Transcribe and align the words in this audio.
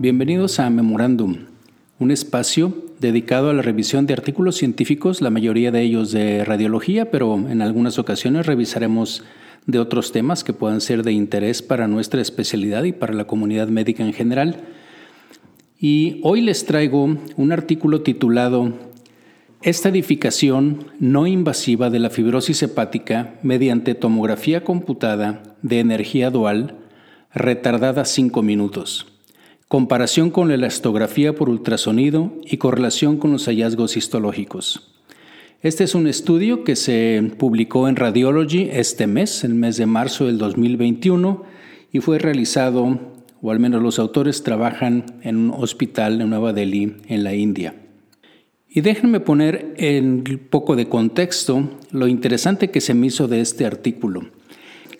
Bienvenidos 0.00 0.60
a 0.60 0.70
Memorándum, 0.70 1.40
un 1.98 2.10
espacio 2.10 2.72
dedicado 3.00 3.50
a 3.50 3.52
la 3.52 3.60
revisión 3.60 4.06
de 4.06 4.14
artículos 4.14 4.56
científicos, 4.56 5.20
la 5.20 5.28
mayoría 5.28 5.70
de 5.72 5.82
ellos 5.82 6.10
de 6.10 6.42
radiología, 6.42 7.10
pero 7.10 7.34
en 7.34 7.60
algunas 7.60 7.98
ocasiones 7.98 8.46
revisaremos 8.46 9.22
de 9.66 9.78
otros 9.78 10.10
temas 10.10 10.42
que 10.42 10.54
puedan 10.54 10.80
ser 10.80 11.02
de 11.02 11.12
interés 11.12 11.60
para 11.60 11.86
nuestra 11.86 12.22
especialidad 12.22 12.84
y 12.84 12.92
para 12.92 13.12
la 13.12 13.26
comunidad 13.26 13.68
médica 13.68 14.02
en 14.02 14.14
general. 14.14 14.62
Y 15.78 16.18
hoy 16.22 16.40
les 16.40 16.64
traigo 16.64 17.18
un 17.36 17.52
artículo 17.52 18.00
titulado 18.00 18.72
Estadificación 19.60 20.86
no 20.98 21.26
invasiva 21.26 21.90
de 21.90 21.98
la 21.98 22.08
fibrosis 22.08 22.62
hepática 22.62 23.34
mediante 23.42 23.94
tomografía 23.94 24.64
computada 24.64 25.42
de 25.60 25.80
energía 25.80 26.30
dual 26.30 26.78
retardada 27.34 28.06
5 28.06 28.40
minutos. 28.40 29.19
Comparación 29.70 30.30
con 30.30 30.48
la 30.48 30.54
elastografía 30.54 31.32
por 31.32 31.48
ultrasonido 31.48 32.32
y 32.44 32.56
correlación 32.56 33.18
con 33.18 33.30
los 33.30 33.44
hallazgos 33.46 33.96
histológicos. 33.96 34.90
Este 35.62 35.84
es 35.84 35.94
un 35.94 36.08
estudio 36.08 36.64
que 36.64 36.74
se 36.74 37.30
publicó 37.38 37.86
en 37.86 37.94
Radiology 37.94 38.68
este 38.72 39.06
mes, 39.06 39.44
el 39.44 39.54
mes 39.54 39.76
de 39.76 39.86
marzo 39.86 40.26
del 40.26 40.38
2021, 40.38 41.44
y 41.92 42.00
fue 42.00 42.18
realizado, 42.18 42.98
o 43.40 43.52
al 43.52 43.60
menos 43.60 43.80
los 43.80 44.00
autores 44.00 44.42
trabajan 44.42 45.04
en 45.22 45.36
un 45.36 45.50
hospital 45.50 46.20
en 46.20 46.30
Nueva 46.30 46.52
Delhi, 46.52 46.96
en 47.06 47.22
la 47.22 47.36
India. 47.36 47.76
Y 48.68 48.80
déjenme 48.80 49.20
poner 49.20 49.72
en 49.76 50.24
un 50.28 50.40
poco 50.50 50.74
de 50.74 50.88
contexto 50.88 51.78
lo 51.92 52.08
interesante 52.08 52.72
que 52.72 52.80
se 52.80 52.94
me 52.94 53.06
hizo 53.06 53.28
de 53.28 53.40
este 53.40 53.66
artículo. 53.66 54.32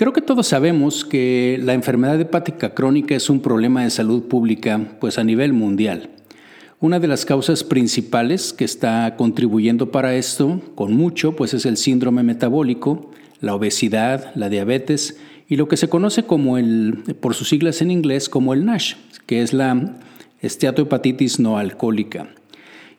Creo 0.01 0.15
que 0.15 0.23
todos 0.23 0.47
sabemos 0.47 1.05
que 1.05 1.61
la 1.63 1.75
enfermedad 1.75 2.19
hepática 2.19 2.73
crónica 2.73 3.15
es 3.15 3.29
un 3.29 3.41
problema 3.41 3.85
de 3.85 3.91
salud 3.91 4.23
pública 4.29 4.97
pues 4.99 5.19
a 5.19 5.25
nivel 5.25 5.53
mundial. 5.53 6.09
Una 6.81 6.99
de 7.01 7.07
las 7.07 7.27
causas 7.27 7.65
principales 7.65 8.55
que 8.55 8.65
está 8.65 9.15
contribuyendo 9.19 9.91
para 9.91 10.15
esto, 10.15 10.63
con 10.75 10.95
mucho, 10.95 11.37
pues 11.37 11.53
es 11.53 11.67
el 11.67 11.77
síndrome 11.77 12.23
metabólico, 12.23 13.11
la 13.43 13.55
obesidad, 13.55 14.35
la 14.37 14.49
diabetes 14.49 15.19
y 15.51 15.57
lo 15.57 15.69
que 15.69 15.77
se 15.77 15.91
conoce 15.91 16.23
como 16.23 16.57
el, 16.57 17.05
por 17.21 17.35
sus 17.35 17.51
siglas 17.51 17.83
en 17.83 17.91
inglés, 17.91 18.31
como 18.31 18.55
el 18.55 18.65
NASH, 18.65 18.95
que 19.27 19.43
es 19.43 19.53
la 19.53 19.99
esteatohepatitis 20.41 21.39
no 21.41 21.59
alcohólica. 21.59 22.31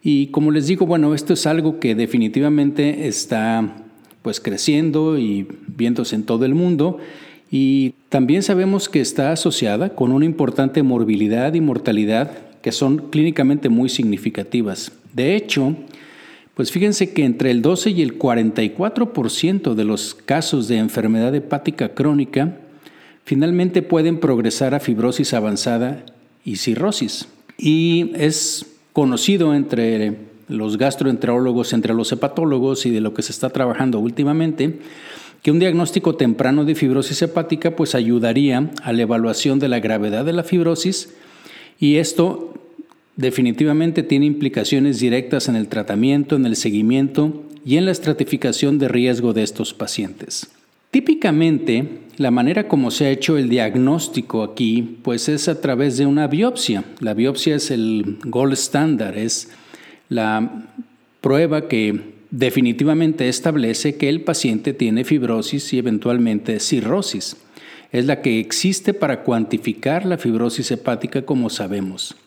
Y 0.04 0.28
como 0.28 0.52
les 0.52 0.68
digo, 0.68 0.86
bueno, 0.86 1.16
esto 1.16 1.34
es 1.34 1.48
algo 1.48 1.80
que 1.80 1.96
definitivamente 1.96 3.08
está 3.08 3.88
pues 4.22 4.40
creciendo 4.40 5.18
y 5.18 5.48
viéndose 5.68 6.16
en 6.16 6.24
todo 6.24 6.46
el 6.46 6.56
mundo 6.56 7.00
y 7.52 7.96
también 8.08 8.44
sabemos 8.44 8.88
que 8.88 9.02
está 9.02 9.34
asociada 9.34 9.90
con 9.90 10.14
una 10.14 10.24
importante 10.24 10.84
morbilidad 10.84 11.54
y 11.54 11.60
mortalidad 11.60 12.32
que 12.62 12.72
son 12.72 13.10
clínicamente 13.10 13.68
muy 13.68 13.90
significativas. 13.90 14.94
De 15.14 15.36
hecho, 15.36 15.76
pues 16.56 16.72
fíjense 16.72 17.12
que 17.12 17.26
entre 17.26 17.52
el 17.52 17.62
12 17.62 17.90
y 17.90 18.02
el 18.02 18.18
44% 18.18 19.74
de 19.74 19.84
los 19.84 20.16
casos 20.16 20.70
de 20.70 20.78
enfermedad 20.78 21.36
hepática 21.36 21.90
crónica 21.90 22.56
finalmente 23.26 23.82
pueden 23.82 24.20
progresar 24.20 24.74
a 24.74 24.80
fibrosis 24.80 25.34
avanzada 25.34 26.06
y 26.46 26.56
cirrosis. 26.56 27.28
Y 27.58 28.14
es 28.16 28.66
conocido 28.94 29.54
entre 29.54 30.18
los 30.52 30.78
gastroenterólogos, 30.78 31.74
entre 31.74 31.94
los 31.94 32.12
hepatólogos 32.12 32.86
y 32.86 32.92
de 32.92 33.02
lo 33.02 33.14
que 33.14 33.22
se 33.22 33.32
está 33.32 33.50
trabajando 33.50 34.00
últimamente, 34.00 34.80
que 35.42 35.52
un 35.52 35.60
diagnóstico 35.60 36.16
temprano 36.16 36.66
de 36.66 36.76
fibrosis 36.76 37.22
hepática 37.22 37.76
pues 37.76 37.96
ayudaría 37.96 38.70
a 38.84 38.94
la 38.94 39.02
evaluación 39.02 39.60
de 39.60 39.70
la 39.70 39.80
gravedad 39.80 40.24
de 40.24 40.34
la 40.34 40.44
fibrosis 40.44 41.14
y 41.80 41.96
esto 41.96 42.54
definitivamente 43.16 44.04
tiene 44.04 44.28
implicaciones 44.28 45.00
directas 45.00 45.50
en 45.50 45.56
el 45.56 45.68
tratamiento, 45.68 46.36
en 46.36 46.46
el 46.46 46.56
seguimiento 46.56 47.44
y 47.66 47.78
en 47.78 47.86
la 47.86 47.92
estratificación 47.92 48.78
de 48.80 48.88
riesgo 48.88 49.34
de 49.34 49.44
estos 49.44 49.74
pacientes. 49.74 50.48
Típicamente, 50.92 51.88
la 52.18 52.32
manera 52.32 52.68
como 52.68 52.92
se 52.92 53.06
ha 53.06 53.10
hecho 53.10 53.38
el 53.38 53.50
diagnóstico 53.50 54.44
aquí, 54.44 54.98
pues 55.04 55.30
es 55.30 55.48
a 55.48 55.62
través 55.62 55.98
de 55.98 56.06
una 56.06 56.28
biopsia. 56.28 56.84
La 57.00 57.14
biopsia 57.14 57.56
es 57.56 57.72
el 57.72 58.20
gold 58.26 58.54
standard, 58.54 59.18
es 59.18 59.50
la 60.12 60.68
prueba 61.22 61.70
que 61.70 62.02
definitivamente 62.32 63.30
establece 63.30 63.96
que 63.96 64.10
el 64.10 64.20
paciente 64.22 64.74
tiene 64.74 65.06
fibrosis 65.06 65.72
y 65.72 65.78
eventualmente 65.78 66.60
cirrosis. 66.60 67.38
Es 67.94 68.08
la 68.08 68.22
que 68.22 68.42
existe 68.42 68.94
para 68.94 69.24
cuantificar 69.24 70.06
la 70.06 70.18
fibrosis 70.18 70.70
hepática 70.72 71.22
como 71.22 71.50
sabemos. 71.50 72.18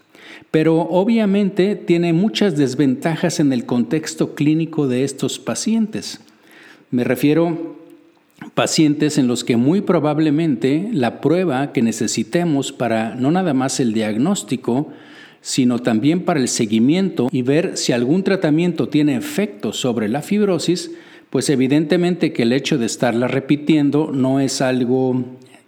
Pero 0.51 0.81
obviamente 0.81 1.77
tiene 1.77 2.15
muchas 2.15 2.57
desventajas 2.57 3.39
en 3.39 3.53
el 3.53 3.67
contexto 3.67 4.35
clínico 4.35 4.89
de 4.89 5.05
estos 5.05 5.39
pacientes. 5.39 6.21
Me 6.91 7.05
refiero 7.05 7.77
pacientes 8.55 9.19
en 9.19 9.27
los 9.27 9.45
que 9.45 9.59
muy 9.59 9.83
probablemente 9.83 10.89
la 10.91 11.21
prueba 11.21 11.73
que 11.73 11.83
necesitemos 11.83 12.73
para 12.73 13.15
no 13.15 13.31
nada 13.31 13.53
más 13.53 13.79
el 13.79 13.93
diagnóstico, 13.93 14.91
sino 15.45 15.79
también 15.79 16.23
para 16.23 16.41
el 16.41 16.49
seguimiento 16.49 17.29
y 17.31 17.43
ver 17.43 17.77
si 17.77 17.93
algún 17.93 18.25
tratamiento 18.25 18.89
tiene 18.89 19.15
efecto 19.15 19.75
sobre 19.75 20.09
la 20.09 20.23
fibrosis, 20.23 20.91
pues 21.29 21.51
evidentemente 21.51 22.33
que 22.33 22.45
el 22.45 22.53
hecho 22.53 22.79
de 22.79 22.87
estarla 22.87 23.29
repitiendo 23.29 24.11
no 24.11 24.41
es 24.41 24.63
algo 24.63 25.23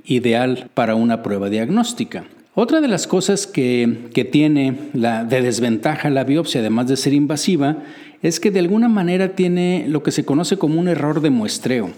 ideal 0.05 0.71
para 0.75 0.95
una 0.95 1.23
prueba 1.23 1.51
diagnóstica. 1.51 2.25
Otra 2.55 2.81
de 2.81 2.89
las 2.89 3.07
cosas 3.07 3.47
que, 3.47 4.09
tiene 4.33 4.75
la, 4.95 5.25
de 5.25 5.43
desventaja 5.43 6.11
la 6.11 6.25
biopsia, 6.25 6.63
además 6.63 6.89
de 6.89 6.97
ser 6.97 7.13
invasiva, 7.13 7.83
es 8.23 8.41
que 8.41 8.51
de 8.51 8.61
alguna 8.61 8.89
manera 8.89 9.37
tiene 9.37 9.85
lo 9.89 10.03
que 10.03 10.11
se 10.11 10.25
conoce 10.25 10.57
como 10.57 10.81
un 10.81 10.89
error 10.89 11.21
de 11.21 11.31
muestreo 11.31 11.93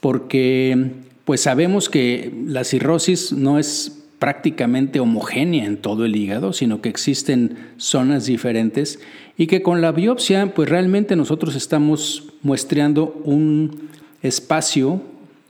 porque 0.00 0.90
pues 1.24 1.42
sabemos 1.42 1.88
que 1.88 2.32
la 2.46 2.64
cirrosis 2.64 3.32
no 3.32 3.58
es 3.58 3.99
prácticamente 4.20 5.00
homogénea 5.00 5.64
en 5.64 5.78
todo 5.78 6.04
el 6.04 6.14
hígado, 6.14 6.52
sino 6.52 6.80
que 6.80 6.90
existen 6.90 7.56
zonas 7.78 8.26
diferentes 8.26 9.00
y 9.36 9.48
que 9.48 9.62
con 9.62 9.80
la 9.80 9.90
biopsia 9.90 10.54
pues 10.54 10.68
realmente 10.68 11.16
nosotros 11.16 11.56
estamos 11.56 12.28
muestreando 12.42 13.20
un 13.24 13.88
espacio 14.22 15.02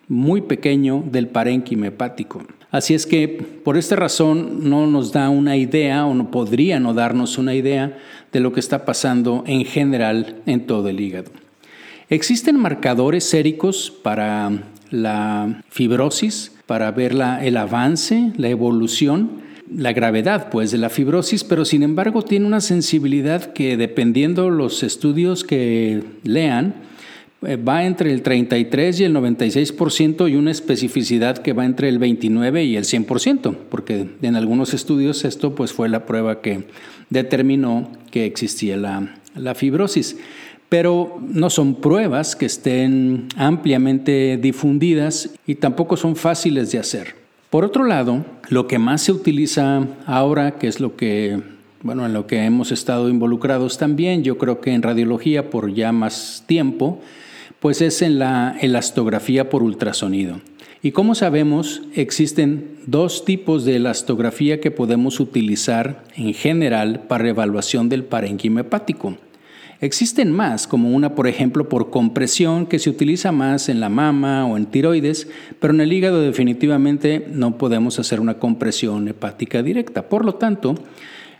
muy 0.08 0.40
pequeño 0.40 1.04
del 1.10 1.26
parénquima 1.26 1.88
hepático. 1.88 2.42
Así 2.70 2.94
es 2.94 3.06
que 3.06 3.26
por 3.64 3.76
esta 3.76 3.96
razón 3.96 4.70
no 4.70 4.86
nos 4.86 5.10
da 5.10 5.28
una 5.28 5.56
idea 5.56 6.06
o 6.06 6.14
no 6.14 6.30
podría 6.30 6.78
no 6.78 6.94
darnos 6.94 7.36
una 7.38 7.54
idea 7.54 7.98
de 8.32 8.38
lo 8.38 8.52
que 8.52 8.60
está 8.60 8.84
pasando 8.84 9.42
en 9.46 9.64
general 9.64 10.36
en 10.46 10.66
todo 10.66 10.88
el 10.88 11.00
hígado. 11.00 11.32
Existen 12.08 12.56
marcadores 12.56 13.24
séricos 13.24 13.90
para 13.90 14.52
la 14.90 15.62
fibrosis, 15.68 16.52
para 16.70 16.92
ver 16.92 17.16
el 17.42 17.56
avance, 17.56 18.32
la 18.36 18.48
evolución, 18.48 19.40
la 19.76 19.92
gravedad 19.92 20.50
pues 20.50 20.70
de 20.70 20.78
la 20.78 20.88
fibrosis, 20.88 21.42
pero 21.42 21.64
sin 21.64 21.82
embargo 21.82 22.22
tiene 22.22 22.46
una 22.46 22.60
sensibilidad 22.60 23.52
que 23.54 23.76
dependiendo 23.76 24.50
los 24.50 24.84
estudios 24.84 25.42
que 25.42 26.04
lean, 26.22 26.74
eh, 27.42 27.56
va 27.56 27.84
entre 27.86 28.12
el 28.12 28.22
33 28.22 29.00
y 29.00 29.02
el 29.02 29.12
96% 29.16 30.30
y 30.30 30.36
una 30.36 30.52
especificidad 30.52 31.38
que 31.38 31.54
va 31.54 31.64
entre 31.64 31.88
el 31.88 31.98
29 31.98 32.62
y 32.62 32.76
el 32.76 32.84
100%, 32.84 33.56
porque 33.68 34.06
en 34.22 34.36
algunos 34.36 34.72
estudios 34.72 35.24
esto 35.24 35.56
pues 35.56 35.72
fue 35.72 35.88
la 35.88 36.06
prueba 36.06 36.40
que 36.40 36.68
determinó 37.08 37.90
que 38.12 38.26
existía 38.26 38.76
la, 38.76 39.16
la 39.34 39.56
fibrosis 39.56 40.18
pero 40.70 41.20
no 41.20 41.50
son 41.50 41.74
pruebas 41.74 42.36
que 42.36 42.46
estén 42.46 43.26
ampliamente 43.36 44.38
difundidas 44.40 45.30
y 45.46 45.56
tampoco 45.56 45.98
son 45.98 46.16
fáciles 46.16 46.72
de 46.72 46.78
hacer. 46.78 47.16
Por 47.50 47.64
otro 47.64 47.84
lado, 47.84 48.24
lo 48.48 48.68
que 48.68 48.78
más 48.78 49.02
se 49.02 49.10
utiliza 49.10 49.84
ahora, 50.06 50.52
que 50.52 50.68
es 50.68 50.78
lo 50.78 50.94
que, 50.94 51.40
bueno, 51.82 52.06
en 52.06 52.12
lo 52.12 52.28
que 52.28 52.44
hemos 52.44 52.70
estado 52.70 53.08
involucrados 53.08 53.78
también, 53.78 54.22
yo 54.22 54.38
creo 54.38 54.60
que 54.60 54.72
en 54.72 54.82
radiología 54.82 55.50
por 55.50 55.74
ya 55.74 55.90
más 55.90 56.44
tiempo, 56.46 57.00
pues 57.58 57.82
es 57.82 58.00
en 58.00 58.20
la 58.20 58.56
elastografía 58.60 59.50
por 59.50 59.64
ultrasonido. 59.64 60.40
Y 60.82 60.92
como 60.92 61.16
sabemos, 61.16 61.82
existen 61.96 62.76
dos 62.86 63.24
tipos 63.24 63.64
de 63.64 63.76
elastografía 63.76 64.60
que 64.60 64.70
podemos 64.70 65.18
utilizar 65.18 66.04
en 66.14 66.32
general 66.32 67.00
para 67.08 67.28
evaluación 67.28 67.88
del 67.88 68.04
parénquima 68.04 68.60
hepático. 68.60 69.18
Existen 69.82 70.30
más, 70.30 70.66
como 70.66 70.90
una, 70.90 71.14
por 71.14 71.26
ejemplo, 71.26 71.70
por 71.70 71.88
compresión, 71.88 72.66
que 72.66 72.78
se 72.78 72.90
utiliza 72.90 73.32
más 73.32 73.70
en 73.70 73.80
la 73.80 73.88
mama 73.88 74.44
o 74.44 74.58
en 74.58 74.66
tiroides, 74.66 75.26
pero 75.58 75.72
en 75.72 75.80
el 75.80 75.90
hígado 75.90 76.20
definitivamente 76.20 77.26
no 77.32 77.56
podemos 77.56 77.98
hacer 77.98 78.20
una 78.20 78.38
compresión 78.38 79.08
hepática 79.08 79.62
directa. 79.62 80.02
Por 80.10 80.26
lo 80.26 80.34
tanto, 80.34 80.74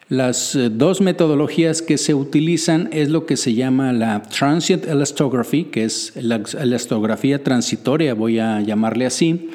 las 0.09 0.57
eh, 0.57 0.71
dos 0.71 1.03
metodologías 1.03 1.83
que 1.83 1.99
se 1.99 2.15
utilizan 2.15 2.89
es 2.93 3.11
lo 3.11 3.27
que 3.27 3.37
se 3.37 3.53
llama 3.53 3.93
la 3.93 4.23
transient 4.23 4.87
elastography, 4.87 5.65
que 5.65 5.85
es 5.85 6.15
la 6.17 6.41
elastografía 6.59 7.45
transitoria, 7.45 8.15
voy 8.15 8.39
a 8.39 8.63
llamarle 8.63 9.05
así, 9.05 9.51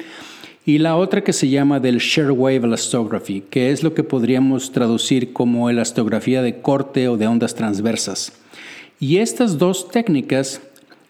y 0.64 0.78
la 0.78 0.94
otra 0.96 1.24
que 1.24 1.32
se 1.32 1.48
llama 1.48 1.80
del 1.80 2.00
Wave 2.16 2.66
Elastography, 2.68 3.42
que 3.50 3.72
es 3.72 3.82
lo 3.82 3.94
que 3.94 4.04
podríamos 4.04 4.70
traducir 4.70 5.32
como 5.32 5.70
elastografía 5.70 6.40
de 6.40 6.60
corte 6.60 7.08
o 7.08 7.16
de 7.16 7.26
ondas 7.26 7.56
transversas. 7.56 8.45
Y 8.98 9.18
estas 9.18 9.58
dos 9.58 9.90
técnicas 9.90 10.60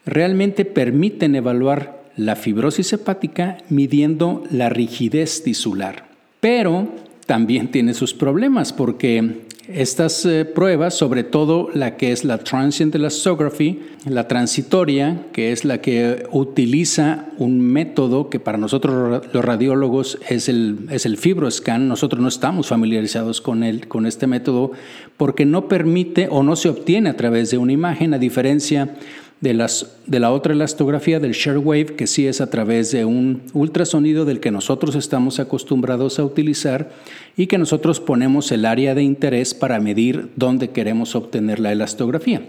realmente 0.04 0.64
permiten 0.64 1.34
evaluar 1.34 2.02
la 2.16 2.36
fibrosis 2.36 2.92
hepática 2.92 3.58
midiendo 3.68 4.44
la 4.50 4.68
rigidez 4.68 5.42
tisular. 5.42 6.08
Pero 6.40 6.88
también 7.26 7.70
tiene 7.70 7.94
sus 7.94 8.14
problemas 8.14 8.72
porque 8.72 9.42
estas 9.68 10.24
eh, 10.24 10.44
pruebas, 10.44 10.94
sobre 10.94 11.24
todo 11.24 11.68
la 11.74 11.96
que 11.96 12.12
es 12.12 12.24
la 12.24 12.38
transient 12.38 12.94
elastography, 12.94 13.82
la 14.04 14.28
transitoria, 14.28 15.26
que 15.32 15.52
es 15.52 15.64
la 15.64 15.80
que 15.80 16.26
utiliza 16.30 17.26
un 17.38 17.60
método 17.60 18.30
que 18.30 18.38
para 18.38 18.58
nosotros 18.58 19.22
los 19.32 19.44
radiólogos 19.44 20.18
es 20.28 20.48
el, 20.48 20.86
es 20.90 21.06
el 21.06 21.16
fibroscan, 21.16 21.88
nosotros 21.88 22.20
no 22.22 22.28
estamos 22.28 22.68
familiarizados 22.68 23.40
con, 23.40 23.62
el, 23.62 23.88
con 23.88 24.06
este 24.06 24.26
método 24.26 24.72
porque 25.16 25.44
no 25.44 25.68
permite 25.68 26.28
o 26.30 26.42
no 26.42 26.56
se 26.56 26.68
obtiene 26.68 27.10
a 27.10 27.16
través 27.16 27.50
de 27.50 27.58
una 27.58 27.72
imagen, 27.72 28.14
a 28.14 28.18
diferencia 28.18 28.94
de 29.40 30.18
la 30.18 30.32
otra 30.32 30.54
elastografía 30.54 31.20
del 31.20 31.36
wave 31.58 31.94
que 31.96 32.06
sí 32.06 32.26
es 32.26 32.40
a 32.40 32.48
través 32.48 32.90
de 32.90 33.04
un 33.04 33.42
ultrasonido 33.52 34.24
del 34.24 34.40
que 34.40 34.50
nosotros 34.50 34.94
estamos 34.94 35.38
acostumbrados 35.38 36.18
a 36.18 36.24
utilizar 36.24 36.90
y 37.36 37.46
que 37.46 37.58
nosotros 37.58 38.00
ponemos 38.00 38.50
el 38.50 38.64
área 38.64 38.94
de 38.94 39.02
interés 39.02 39.52
para 39.52 39.78
medir 39.78 40.30
dónde 40.36 40.70
queremos 40.70 41.14
obtener 41.14 41.60
la 41.60 41.72
elastografía. 41.72 42.42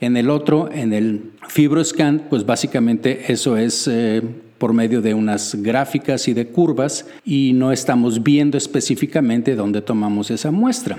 En 0.00 0.18
el 0.18 0.28
otro, 0.28 0.70
en 0.70 0.92
el 0.92 1.30
FibroScan, 1.48 2.26
pues 2.28 2.44
básicamente 2.44 3.32
eso 3.32 3.56
es 3.56 3.88
eh, 3.88 4.20
por 4.58 4.74
medio 4.74 5.00
de 5.00 5.14
unas 5.14 5.54
gráficas 5.54 6.28
y 6.28 6.34
de 6.34 6.48
curvas 6.48 7.06
y 7.24 7.52
no 7.54 7.72
estamos 7.72 8.22
viendo 8.22 8.58
específicamente 8.58 9.54
dónde 9.54 9.80
tomamos 9.80 10.30
esa 10.30 10.50
muestra. 10.50 10.98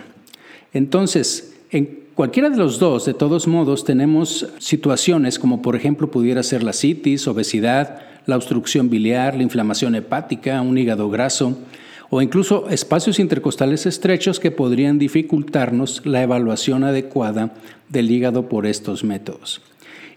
Entonces, 0.73 1.53
en 1.69 2.06
Cualquiera 2.17 2.49
de 2.49 2.57
los 2.57 2.79
dos, 2.79 3.05
de 3.05 3.13
todos 3.13 3.45
modos, 3.45 3.83
tenemos 3.83 4.47
situaciones 4.57 5.37
como 5.37 5.61
por 5.61 5.75
ejemplo 5.75 6.09
pudiera 6.09 6.41
ser 6.41 6.63
la 6.63 6.73
citis, 6.73 7.27
obesidad, 7.27 7.99
la 8.25 8.35
obstrucción 8.35 8.89
biliar, 8.89 9.35
la 9.35 9.43
inflamación 9.43 9.93
hepática, 9.93 10.63
un 10.63 10.79
hígado 10.79 11.11
graso 11.11 11.59
o 12.09 12.23
incluso 12.23 12.69
espacios 12.69 13.19
intercostales 13.19 13.85
estrechos 13.85 14.39
que 14.39 14.49
podrían 14.49 14.97
dificultarnos 14.97 16.07
la 16.07 16.23
evaluación 16.23 16.83
adecuada 16.83 17.53
del 17.87 18.09
hígado 18.09 18.49
por 18.49 18.65
estos 18.65 19.03
métodos. 19.03 19.61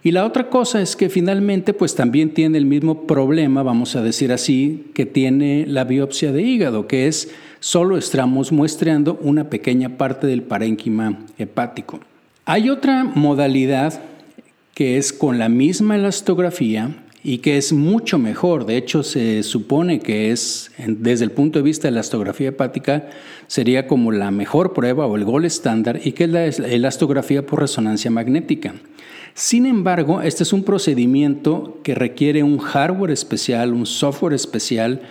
Y 0.02 0.12
la 0.12 0.25
otra 0.25 0.49
cosa 0.49 0.81
es 0.81 0.97
que 0.97 1.11
finalmente 1.11 1.75
pues 1.75 1.94
también 1.94 2.32
tiene 2.32 2.56
el 2.56 2.64
mismo 2.64 3.06
problema, 3.06 3.62
vamos 3.62 3.97
a 3.97 4.02
decir 4.02 4.32
así, 4.32 4.87
que 4.94 5.05
tiene 5.05 5.67
la 5.67 5.85
biopsia 5.85 6.32
de 6.32 6.43
hígado, 6.43 6.87
que 6.87 7.06
es 7.06 7.31
solo 7.61 7.99
estamos 7.99 8.50
muestreando 8.50 9.19
una 9.20 9.50
pequeña 9.50 9.99
parte 9.99 10.26
del 10.26 10.43
parénquima 10.43 11.19
hepático. 11.37 12.00
Hay 12.47 12.70
otra 12.70 13.05
modalidad 13.05 14.00
que 14.75 14.97
es 14.97 15.12
con 15.12 15.38
la 15.38 15.50
misma 15.50 15.97
elastografía 15.97 16.97
y 17.23 17.38
que 17.38 17.58
es 17.58 17.75
mucho 17.75 18.19
mejor. 18.19 18.64
De 18.64 18.79
hecho, 18.79 19.02
se 19.02 19.43
supone 19.43 20.00
que 20.00 20.31
es, 20.31 20.70
desde 20.79 21.25
el 21.25 21.32
punto 21.32 21.58
de 21.58 21.62
vista 21.62 21.88
de 21.88 21.93
la 21.93 21.99
elastografía 21.99 22.49
hepática, 22.49 23.11
sería 23.47 23.87
como 23.87 24.11
la 24.11 24.31
mejor 24.31 24.73
prueba 24.73 25.06
o 25.06 25.17
el 25.17 25.25
gol 25.25 25.44
estándar 25.44 26.00
y 26.02 26.12
que 26.12 26.25
es 26.25 26.31
la 26.31 26.47
elastografía 26.47 27.44
por 27.44 27.61
resonancia 27.61 28.11
magnética. 28.11 28.73
Sin 29.35 29.67
embargo, 29.67 30.23
este 30.23 30.43
es 30.43 30.53
un 30.53 30.65
procedimiento 30.65 31.79
que 31.82 31.94
requiere 31.94 32.43
un 32.43 32.59
hardware 32.59 33.11
especial, 33.11 33.73
un 33.73 33.87
software 33.87 34.35
especial, 34.35 35.03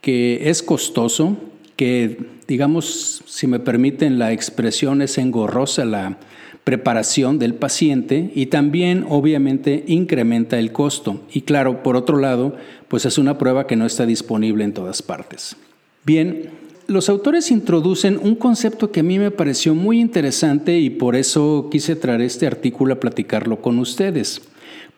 que 0.00 0.50
es 0.50 0.62
costoso, 0.62 1.36
que, 1.76 2.18
digamos, 2.46 3.22
si 3.26 3.46
me 3.46 3.58
permiten 3.58 4.18
la 4.18 4.32
expresión, 4.32 5.02
es 5.02 5.18
engorrosa 5.18 5.84
la 5.84 6.18
preparación 6.64 7.38
del 7.38 7.54
paciente 7.54 8.30
y 8.34 8.46
también 8.46 9.04
obviamente 9.08 9.84
incrementa 9.86 10.58
el 10.58 10.72
costo. 10.72 11.22
Y 11.32 11.42
claro, 11.42 11.82
por 11.82 11.96
otro 11.96 12.16
lado, 12.18 12.56
pues 12.88 13.04
es 13.04 13.18
una 13.18 13.38
prueba 13.38 13.66
que 13.66 13.76
no 13.76 13.86
está 13.86 14.06
disponible 14.06 14.64
en 14.64 14.72
todas 14.72 15.02
partes. 15.02 15.56
Bien, 16.04 16.50
los 16.86 17.08
autores 17.08 17.50
introducen 17.50 18.18
un 18.22 18.34
concepto 18.34 18.90
que 18.90 19.00
a 19.00 19.04
mí 19.04 19.18
me 19.18 19.30
pareció 19.30 19.74
muy 19.74 20.00
interesante 20.00 20.78
y 20.78 20.90
por 20.90 21.16
eso 21.16 21.68
quise 21.70 21.96
traer 21.96 22.20
este 22.20 22.46
artículo 22.46 22.94
a 22.94 23.00
platicarlo 23.00 23.60
con 23.60 23.78
ustedes, 23.78 24.42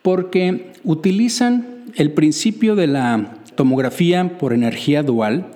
porque 0.03 0.73
utilizan 0.85 1.85
el 1.95 2.13
principio 2.13 2.75
de 2.77 2.87
la 2.89 3.39
tomografía 3.55 4.39
por 4.39 4.53
energía 4.53 5.03
dual. 5.03 5.47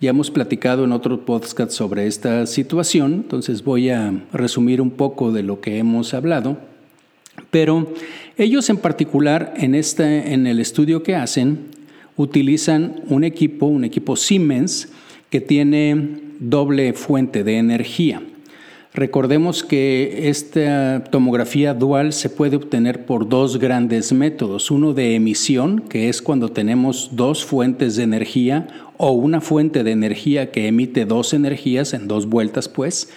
Ya 0.00 0.10
hemos 0.10 0.30
platicado 0.30 0.84
en 0.84 0.92
otro 0.92 1.24
podcast 1.24 1.72
sobre 1.72 2.06
esta 2.06 2.46
situación, 2.46 3.14
entonces 3.14 3.64
voy 3.64 3.90
a 3.90 4.12
resumir 4.32 4.80
un 4.80 4.90
poco 4.90 5.32
de 5.32 5.42
lo 5.42 5.60
que 5.60 5.78
hemos 5.78 6.14
hablado. 6.14 6.56
Pero 7.50 7.92
ellos 8.36 8.68
en 8.70 8.78
particular 8.78 9.54
en, 9.56 9.74
este, 9.74 10.32
en 10.32 10.46
el 10.46 10.60
estudio 10.60 11.02
que 11.02 11.14
hacen 11.14 11.66
utilizan 12.16 13.02
un 13.08 13.24
equipo, 13.24 13.66
un 13.66 13.84
equipo 13.84 14.16
Siemens, 14.16 14.88
que 15.30 15.40
tiene 15.40 16.20
doble 16.40 16.92
fuente 16.92 17.44
de 17.44 17.58
energía. 17.58 18.22
Recordemos 18.94 19.62
que 19.62 20.28
esta 20.28 21.04
tomografía 21.04 21.74
dual 21.74 22.12
se 22.12 22.30
puede 22.30 22.56
obtener 22.56 23.04
por 23.04 23.28
dos 23.28 23.58
grandes 23.58 24.12
métodos. 24.12 24.70
Uno 24.70 24.92
de 24.94 25.14
emisión, 25.14 25.80
que 25.88 26.08
es 26.08 26.22
cuando 26.22 26.48
tenemos 26.48 27.10
dos 27.12 27.44
fuentes 27.44 27.96
de 27.96 28.02
energía 28.02 28.66
o 28.96 29.12
una 29.12 29.40
fuente 29.40 29.84
de 29.84 29.92
energía 29.92 30.50
que 30.50 30.66
emite 30.66 31.04
dos 31.04 31.32
energías 31.32 31.94
en 31.94 32.08
dos 32.08 32.26
vueltas, 32.26 32.68
pues. 32.68 33.10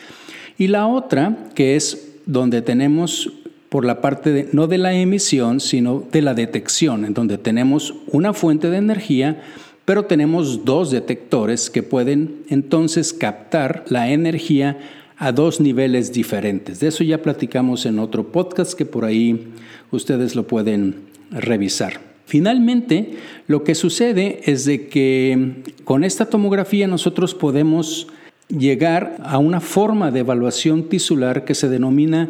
Y 0.57 0.67
la 0.67 0.85
otra, 0.85 1.49
que 1.55 1.75
es 1.75 2.15
donde 2.25 2.61
tenemos 2.61 3.31
por 3.69 3.85
la 3.85 4.01
parte 4.01 4.49
no 4.51 4.67
de 4.67 4.77
la 4.77 4.93
emisión, 4.93 5.61
sino 5.61 6.03
de 6.11 6.21
la 6.21 6.33
detección, 6.33 7.05
en 7.05 7.13
donde 7.13 7.37
tenemos 7.37 7.95
una 8.11 8.33
fuente 8.33 8.69
de 8.69 8.77
energía 8.77 9.41
pero 9.85 10.05
tenemos 10.05 10.65
dos 10.65 10.91
detectores 10.91 11.69
que 11.69 11.83
pueden 11.83 12.43
entonces 12.49 13.13
captar 13.13 13.83
la 13.87 14.11
energía 14.11 14.77
a 15.17 15.31
dos 15.31 15.61
niveles 15.61 16.11
diferentes. 16.11 16.79
De 16.79 16.87
eso 16.87 17.03
ya 17.03 17.21
platicamos 17.21 17.85
en 17.85 17.99
otro 17.99 18.31
podcast 18.31 18.73
que 18.73 18.85
por 18.85 19.05
ahí 19.05 19.49
ustedes 19.91 20.35
lo 20.35 20.47
pueden 20.47 20.95
revisar. 21.29 22.01
Finalmente, 22.25 23.17
lo 23.47 23.63
que 23.63 23.75
sucede 23.75 24.41
es 24.45 24.65
de 24.65 24.87
que 24.87 25.63
con 25.83 26.03
esta 26.03 26.25
tomografía 26.25 26.87
nosotros 26.87 27.35
podemos 27.35 28.07
llegar 28.47 29.17
a 29.23 29.37
una 29.37 29.59
forma 29.59 30.11
de 30.11 30.21
evaluación 30.21 30.89
tisular 30.89 31.45
que 31.45 31.55
se 31.55 31.69
denomina 31.69 32.29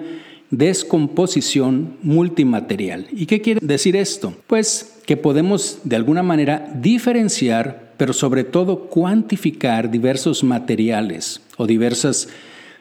descomposición 0.49 1.97
multimaterial. 2.01 3.07
¿Y 3.11 3.25
qué 3.25 3.41
quiere 3.41 3.59
decir 3.63 3.95
esto? 3.95 4.33
Pues 4.47 4.90
que 5.05 5.17
podemos 5.17 5.79
de 5.83 5.95
alguna 5.95 6.23
manera 6.23 6.71
diferenciar, 6.75 7.93
pero 7.97 8.13
sobre 8.13 8.43
todo 8.43 8.87
cuantificar 8.87 9.89
diversos 9.89 10.43
materiales 10.43 11.41
o 11.57 11.67
diversas 11.67 12.29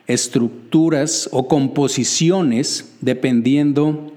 estructuras 0.07 1.29
o 1.33 1.47
composiciones 1.47 2.93
dependiendo 3.01 4.13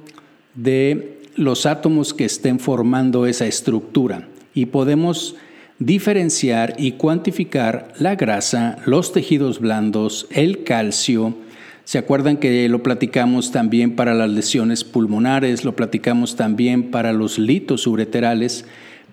de 0.56 1.22
los 1.36 1.66
átomos 1.66 2.14
que 2.14 2.26
estén 2.26 2.60
formando 2.60 3.26
esa 3.26 3.46
estructura. 3.46 4.28
Y 4.54 4.68
podemos 4.68 5.36
diferenciar 5.80 6.76
y 6.78 6.94
cuantificar 6.94 7.94
la 8.00 8.16
grasa, 8.16 8.78
los 8.86 9.12
tejidos 9.12 9.60
blandos, 9.60 10.28
el 10.32 10.64
calcio, 10.64 11.36
¿Se 11.86 11.98
acuerdan 11.98 12.38
que 12.38 12.70
lo 12.70 12.82
platicamos 12.82 13.52
también 13.52 13.96
para 13.96 14.14
las 14.14 14.30
lesiones 14.30 14.86
pulmonares, 14.86 15.66
lo 15.66 15.76
platicamos 15.76 16.38
también 16.38 16.92
para 16.92 17.12
los 17.12 17.38
litos 17.38 17.88
ureterales? 17.88 18.66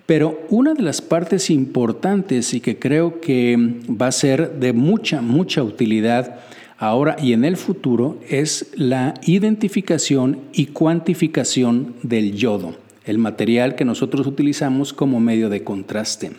Pero 0.07 0.41
una 0.50 0.75
de 0.75 0.83
las 0.83 1.03
partes 1.03 1.50
importantes 1.50 2.55
y 2.55 2.61
que 2.61 2.79
creo 2.79 3.21
que 3.21 3.57
va 3.89 4.07
a 4.07 4.12
ser 4.12 4.59
de 4.61 4.73
mucha, 4.73 5.21
mucha 5.21 5.62
utilidad 5.62 6.41
ahora 6.79 7.17
y 7.21 7.33
en 7.33 7.45
el 7.45 7.57
futuro 7.57 8.19
es 8.29 8.73
la 8.75 9.15
identificación 9.27 10.39
y 10.53 10.67
cuantificación 10.67 11.95
del 12.03 12.35
yodo, 12.35 12.77
el 13.05 13.19
material 13.19 13.75
que 13.75 13.85
nosotros 13.85 14.27
utilizamos 14.27 14.93
como 14.93 15.21
medio 15.21 15.49
de 15.49 15.65
contraste. 15.65 16.33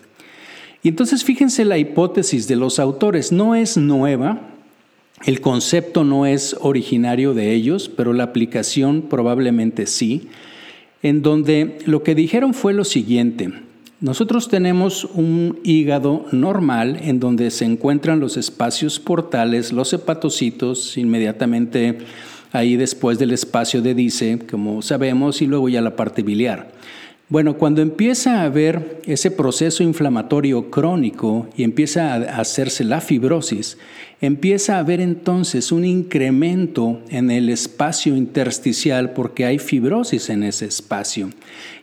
Y 0.81 0.89
entonces 0.89 1.23
fíjense 1.23 1.63
la 1.63 1.77
hipótesis 1.77 2.47
de 2.47 2.55
los 2.55 2.79
autores, 2.79 3.31
no 3.31 3.53
es 3.53 3.77
nueva, 3.77 4.50
el 5.25 5.41
concepto 5.41 6.03
no 6.03 6.25
es 6.25 6.55
originario 6.61 7.33
de 7.33 7.53
ellos, 7.53 7.89
pero 7.89 8.13
la 8.13 8.23
aplicación 8.23 9.03
probablemente 9.03 9.85
sí, 9.85 10.29
en 11.03 11.21
donde 11.21 11.79
lo 11.85 12.03
que 12.03 12.15
dijeron 12.15 12.53
fue 12.53 12.73
lo 12.73 12.83
siguiente. 12.83 13.51
Nosotros 13.99 14.49
tenemos 14.49 15.05
un 15.05 15.59
hígado 15.63 16.25
normal 16.31 16.99
en 17.03 17.19
donde 17.19 17.51
se 17.51 17.65
encuentran 17.65 18.19
los 18.19 18.35
espacios 18.35 18.99
portales, 18.99 19.71
los 19.71 19.93
hepatocitos, 19.93 20.97
inmediatamente 20.97 21.99
ahí 22.51 22.77
después 22.77 23.19
del 23.19 23.31
espacio 23.31 23.81
de 23.83 23.93
dice, 23.93 24.39
como 24.49 24.81
sabemos, 24.81 25.41
y 25.43 25.45
luego 25.45 25.69
ya 25.69 25.81
la 25.81 25.95
parte 25.95 26.23
biliar. 26.23 26.71
Bueno, 27.31 27.55
cuando 27.55 27.81
empieza 27.81 28.41
a 28.41 28.43
haber 28.43 28.99
ese 29.05 29.31
proceso 29.31 29.83
inflamatorio 29.83 30.69
crónico 30.69 31.47
y 31.55 31.63
empieza 31.63 32.13
a 32.13 32.41
hacerse 32.41 32.83
la 32.83 32.99
fibrosis, 32.99 33.77
empieza 34.19 34.75
a 34.75 34.79
haber 34.79 34.99
entonces 34.99 35.71
un 35.71 35.85
incremento 35.85 36.99
en 37.09 37.31
el 37.31 37.47
espacio 37.47 38.17
intersticial 38.17 39.13
porque 39.13 39.45
hay 39.45 39.59
fibrosis 39.59 40.29
en 40.29 40.43
ese 40.43 40.65
espacio. 40.65 41.29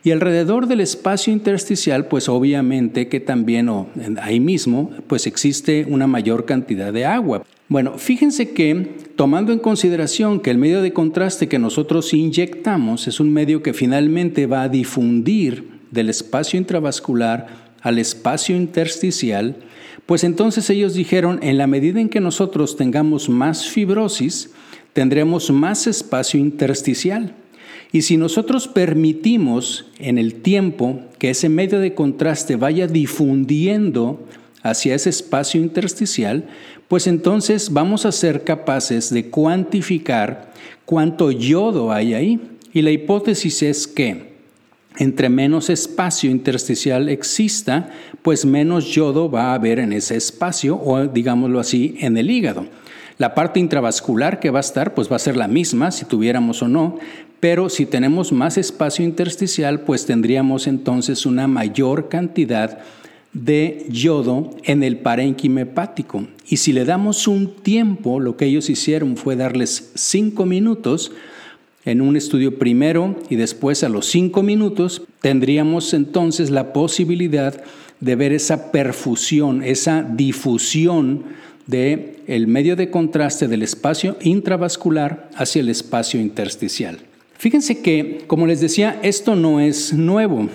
Y 0.03 0.11
alrededor 0.11 0.67
del 0.67 0.81
espacio 0.81 1.33
intersticial, 1.33 2.05
pues 2.05 2.29
obviamente 2.29 3.07
que 3.07 3.19
también 3.19 3.71
ahí 4.21 4.39
mismo, 4.39 4.91
pues 5.07 5.25
existe 5.25 5.83
una 5.89 6.05
mayor 6.05 6.45
cantidad 6.45 6.93
de 6.93 7.07
agua. 7.07 7.43
Bueno, 7.69 7.99
fíjense 7.99 8.49
que 8.49 8.95
tomando 9.15 9.53
en 9.53 9.59
consideración 9.59 10.39
que 10.39 10.49
el 10.49 10.57
medio 10.57 10.81
de 10.81 10.91
contraste 10.91 11.47
que 11.47 11.59
nosotros 11.59 12.15
inyectamos 12.15 13.07
es 13.07 13.19
un 13.19 13.31
medio 13.31 13.61
que 13.61 13.75
finalmente 13.75 14.47
va 14.47 14.63
a 14.63 14.69
difundir 14.69 15.69
del 15.91 16.09
espacio 16.09 16.57
intravascular 16.57 17.69
al 17.81 17.99
espacio 17.99 18.55
intersticial, 18.55 19.55
pues 20.07 20.23
entonces 20.23 20.67
ellos 20.71 20.95
dijeron, 20.95 21.37
en 21.43 21.59
la 21.59 21.67
medida 21.67 22.01
en 22.01 22.09
que 22.09 22.19
nosotros 22.19 22.75
tengamos 22.75 23.29
más 23.29 23.67
fibrosis, 23.67 24.49
tendremos 24.93 25.51
más 25.51 25.85
espacio 25.85 26.39
intersticial. 26.39 27.35
Y 27.91 28.01
si 28.01 28.17
nosotros 28.17 28.67
permitimos 28.67 29.85
en 29.99 30.17
el 30.17 30.41
tiempo 30.41 31.01
que 31.19 31.29
ese 31.29 31.49
medio 31.49 31.79
de 31.79 31.93
contraste 31.93 32.55
vaya 32.55 32.87
difundiendo 32.87 34.25
hacia 34.63 34.95
ese 34.95 35.09
espacio 35.09 35.61
intersticial, 35.61 36.45
pues 36.89 37.05
entonces 37.05 37.71
vamos 37.71 38.05
a 38.05 38.11
ser 38.11 38.43
capaces 38.43 39.13
de 39.13 39.29
cuantificar 39.29 40.51
cuánto 40.85 41.29
yodo 41.31 41.93
hay 41.93 42.15
ahí. 42.15 42.41
Y 42.73 42.81
la 42.81 42.89
hipótesis 42.89 43.61
es 43.61 43.87
que 43.87 44.33
entre 44.97 45.29
menos 45.29 45.69
espacio 45.69 46.31
intersticial 46.31 47.07
exista, 47.07 47.91
pues 48.23 48.43
menos 48.43 48.87
yodo 48.87 49.29
va 49.29 49.51
a 49.51 49.53
haber 49.53 49.79
en 49.79 49.93
ese 49.93 50.17
espacio 50.17 50.77
o 50.77 51.05
digámoslo 51.05 51.59
así, 51.59 51.95
en 51.99 52.17
el 52.17 52.31
hígado. 52.31 52.65
La 53.19 53.35
parte 53.35 53.59
intravascular 53.59 54.39
que 54.39 54.49
va 54.49 54.59
a 54.59 54.61
estar, 54.61 54.95
pues 54.95 55.11
va 55.11 55.17
a 55.17 55.19
ser 55.19 55.37
la 55.37 55.47
misma 55.47 55.91
si 55.91 56.05
tuviéramos 56.05 56.63
o 56.63 56.67
no, 56.67 56.97
pero 57.39 57.69
si 57.69 57.85
tenemos 57.85 58.31
más 58.31 58.57
espacio 58.57 59.05
intersticial, 59.05 59.81
pues 59.81 60.07
tendríamos 60.07 60.65
entonces 60.65 61.27
una 61.27 61.47
mayor 61.47 62.09
cantidad 62.09 62.79
de 63.33 63.85
yodo 63.89 64.55
en 64.63 64.83
el 64.83 64.97
parénquima 64.97 65.61
hepático. 65.61 66.25
Y 66.47 66.57
si 66.57 66.73
le 66.73 66.85
damos 66.85 67.27
un 67.27 67.55
tiempo, 67.55 68.19
lo 68.19 68.37
que 68.37 68.45
ellos 68.45 68.69
hicieron 68.69 69.17
fue 69.17 69.35
darles 69.35 69.91
cinco 69.95 70.45
minutos 70.45 71.11
en 71.85 72.01
un 72.01 72.17
estudio 72.17 72.57
primero 72.57 73.15
y 73.29 73.35
después 73.35 73.83
a 73.83 73.89
los 73.89 74.07
cinco 74.07 74.43
minutos, 74.43 75.03
tendríamos 75.21 75.93
entonces 75.93 76.49
la 76.49 76.73
posibilidad 76.73 77.63
de 77.99 78.15
ver 78.15 78.33
esa 78.33 78.71
perfusión, 78.71 79.63
esa 79.63 80.03
difusión 80.03 81.23
del 81.67 82.17
el 82.27 82.47
medio 82.47 82.75
de 82.75 82.89
contraste 82.89 83.47
del 83.47 83.63
espacio 83.63 84.17
intravascular 84.21 85.29
hacia 85.35 85.61
el 85.61 85.69
espacio 85.69 86.19
intersticial. 86.19 86.99
Fíjense 87.37 87.81
que, 87.81 88.23
como 88.27 88.47
les 88.47 88.59
decía, 88.59 88.99
esto 89.01 89.35
no 89.35 89.59
es 89.59 89.93
nuevo. 89.93 90.49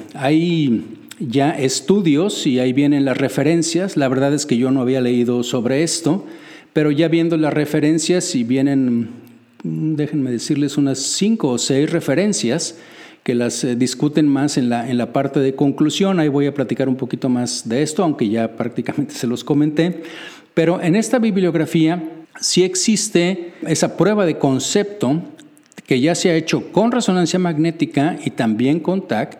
Ya 1.18 1.50
estudios 1.50 2.46
y 2.46 2.58
ahí 2.58 2.72
vienen 2.72 3.04
las 3.04 3.16
referencias. 3.16 3.96
La 3.96 4.08
verdad 4.08 4.34
es 4.34 4.46
que 4.46 4.56
yo 4.56 4.70
no 4.70 4.80
había 4.80 5.00
leído 5.00 5.42
sobre 5.42 5.82
esto, 5.82 6.26
pero 6.72 6.90
ya 6.90 7.08
viendo 7.08 7.36
las 7.36 7.52
referencias 7.52 8.34
y 8.34 8.44
vienen, 8.44 9.10
mm, 9.62 9.94
déjenme 9.94 10.30
decirles, 10.30 10.76
unas 10.76 10.98
cinco 10.98 11.50
o 11.50 11.58
seis 11.58 11.90
referencias 11.90 12.76
que 13.22 13.34
las 13.34 13.64
eh, 13.64 13.74
discuten 13.76 14.28
más 14.28 14.58
en 14.58 14.68
la, 14.68 14.88
en 14.88 14.98
la 14.98 15.12
parte 15.12 15.40
de 15.40 15.54
conclusión. 15.54 16.20
Ahí 16.20 16.28
voy 16.28 16.46
a 16.46 16.54
platicar 16.54 16.88
un 16.88 16.96
poquito 16.96 17.28
más 17.28 17.68
de 17.68 17.82
esto, 17.82 18.02
aunque 18.02 18.28
ya 18.28 18.52
prácticamente 18.56 19.14
se 19.14 19.26
los 19.26 19.44
comenté. 19.44 20.02
Pero 20.52 20.80
en 20.80 20.94
esta 20.94 21.18
bibliografía 21.18 22.02
sí 22.40 22.62
existe 22.62 23.54
esa 23.66 23.96
prueba 23.96 24.26
de 24.26 24.38
concepto 24.38 25.22
que 25.86 26.00
ya 26.00 26.14
se 26.14 26.30
ha 26.30 26.36
hecho 26.36 26.72
con 26.72 26.92
resonancia 26.92 27.38
magnética 27.38 28.16
y 28.24 28.30
también 28.30 28.80
con 28.80 29.06
TAC 29.06 29.38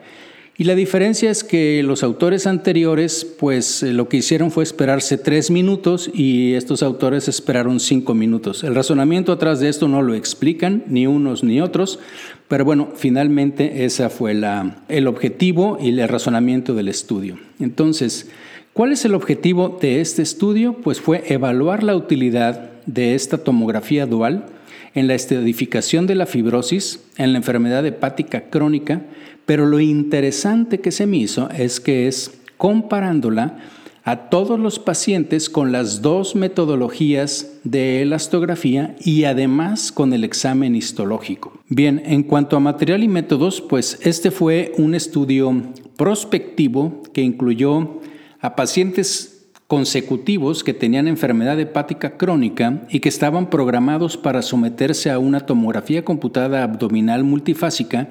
y 0.56 0.64
la 0.64 0.76
diferencia 0.76 1.32
es 1.32 1.42
que 1.42 1.82
los 1.82 2.04
autores 2.04 2.46
anteriores, 2.46 3.24
pues 3.24 3.82
eh, 3.82 3.92
lo 3.92 4.08
que 4.08 4.18
hicieron 4.18 4.52
fue 4.52 4.62
esperarse 4.62 5.18
tres 5.18 5.50
minutos 5.50 6.08
y 6.14 6.54
estos 6.54 6.84
autores 6.84 7.26
esperaron 7.26 7.80
cinco 7.80 8.14
minutos. 8.14 8.62
El 8.62 8.76
razonamiento 8.76 9.32
atrás 9.32 9.58
de 9.58 9.68
esto 9.68 9.88
no 9.88 10.00
lo 10.00 10.14
explican 10.14 10.84
ni 10.86 11.08
unos 11.08 11.42
ni 11.42 11.60
otros, 11.60 11.98
pero 12.46 12.64
bueno, 12.64 12.90
finalmente 12.94 13.84
ese 13.84 14.08
fue 14.10 14.32
la, 14.32 14.84
el 14.88 15.08
objetivo 15.08 15.76
y 15.80 15.88
el 15.88 16.08
razonamiento 16.08 16.74
del 16.74 16.86
estudio. 16.86 17.36
Entonces, 17.58 18.30
¿cuál 18.72 18.92
es 18.92 19.04
el 19.04 19.14
objetivo 19.14 19.78
de 19.80 20.00
este 20.00 20.22
estudio? 20.22 20.74
Pues 20.74 21.00
fue 21.00 21.24
evaluar 21.26 21.82
la 21.82 21.96
utilidad 21.96 22.70
de 22.86 23.16
esta 23.16 23.38
tomografía 23.38 24.06
dual 24.06 24.46
en 24.94 25.08
la 25.08 25.14
estadificación 25.14 26.06
de 26.06 26.14
la 26.14 26.26
fibrosis, 26.26 27.00
en 27.16 27.32
la 27.32 27.38
enfermedad 27.38 27.84
hepática 27.84 28.48
crónica, 28.48 29.02
pero 29.46 29.66
lo 29.66 29.80
interesante 29.80 30.80
que 30.80 30.92
se 30.92 31.06
me 31.06 31.18
hizo 31.18 31.50
es 31.50 31.80
que 31.80 32.06
es 32.06 32.30
comparándola 32.56 33.58
a 34.04 34.28
todos 34.28 34.60
los 34.60 34.78
pacientes 34.78 35.48
con 35.48 35.72
las 35.72 36.02
dos 36.02 36.36
metodologías 36.36 37.58
de 37.64 38.02
elastografía 38.02 38.94
y 39.00 39.24
además 39.24 39.92
con 39.92 40.12
el 40.12 40.24
examen 40.24 40.76
histológico. 40.76 41.58
Bien, 41.68 42.02
en 42.04 42.22
cuanto 42.22 42.56
a 42.56 42.60
material 42.60 43.02
y 43.02 43.08
métodos, 43.08 43.62
pues 43.62 43.98
este 44.02 44.30
fue 44.30 44.72
un 44.76 44.94
estudio 44.94 45.72
prospectivo 45.96 47.02
que 47.14 47.22
incluyó 47.22 48.00
a 48.40 48.56
pacientes 48.56 49.33
consecutivos 49.66 50.62
que 50.62 50.74
tenían 50.74 51.08
enfermedad 51.08 51.58
hepática 51.58 52.16
crónica 52.16 52.82
y 52.90 53.00
que 53.00 53.08
estaban 53.08 53.48
programados 53.48 54.16
para 54.16 54.42
someterse 54.42 55.10
a 55.10 55.18
una 55.18 55.40
tomografía 55.40 56.04
computada 56.04 56.62
abdominal 56.62 57.24
multifásica 57.24 58.08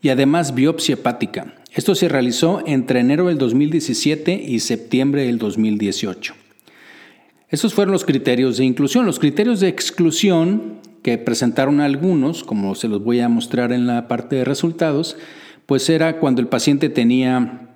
y 0.00 0.10
además 0.10 0.54
biopsia 0.54 0.94
hepática. 0.94 1.54
Esto 1.72 1.94
se 1.94 2.08
realizó 2.08 2.62
entre 2.66 3.00
enero 3.00 3.28
del 3.28 3.38
2017 3.38 4.34
y 4.34 4.60
septiembre 4.60 5.24
del 5.24 5.38
2018. 5.38 6.34
Esos 7.48 7.74
fueron 7.74 7.92
los 7.92 8.04
criterios 8.04 8.56
de 8.56 8.64
inclusión. 8.64 9.04
Los 9.04 9.18
criterios 9.18 9.60
de 9.60 9.68
exclusión 9.68 10.80
que 11.02 11.18
presentaron 11.18 11.80
algunos, 11.80 12.44
como 12.44 12.74
se 12.74 12.88
los 12.88 13.02
voy 13.02 13.20
a 13.20 13.28
mostrar 13.28 13.72
en 13.72 13.86
la 13.86 14.08
parte 14.08 14.36
de 14.36 14.44
resultados, 14.44 15.16
pues 15.66 15.88
era 15.90 16.18
cuando 16.18 16.40
el 16.40 16.48
paciente 16.48 16.88
tenía 16.88 17.71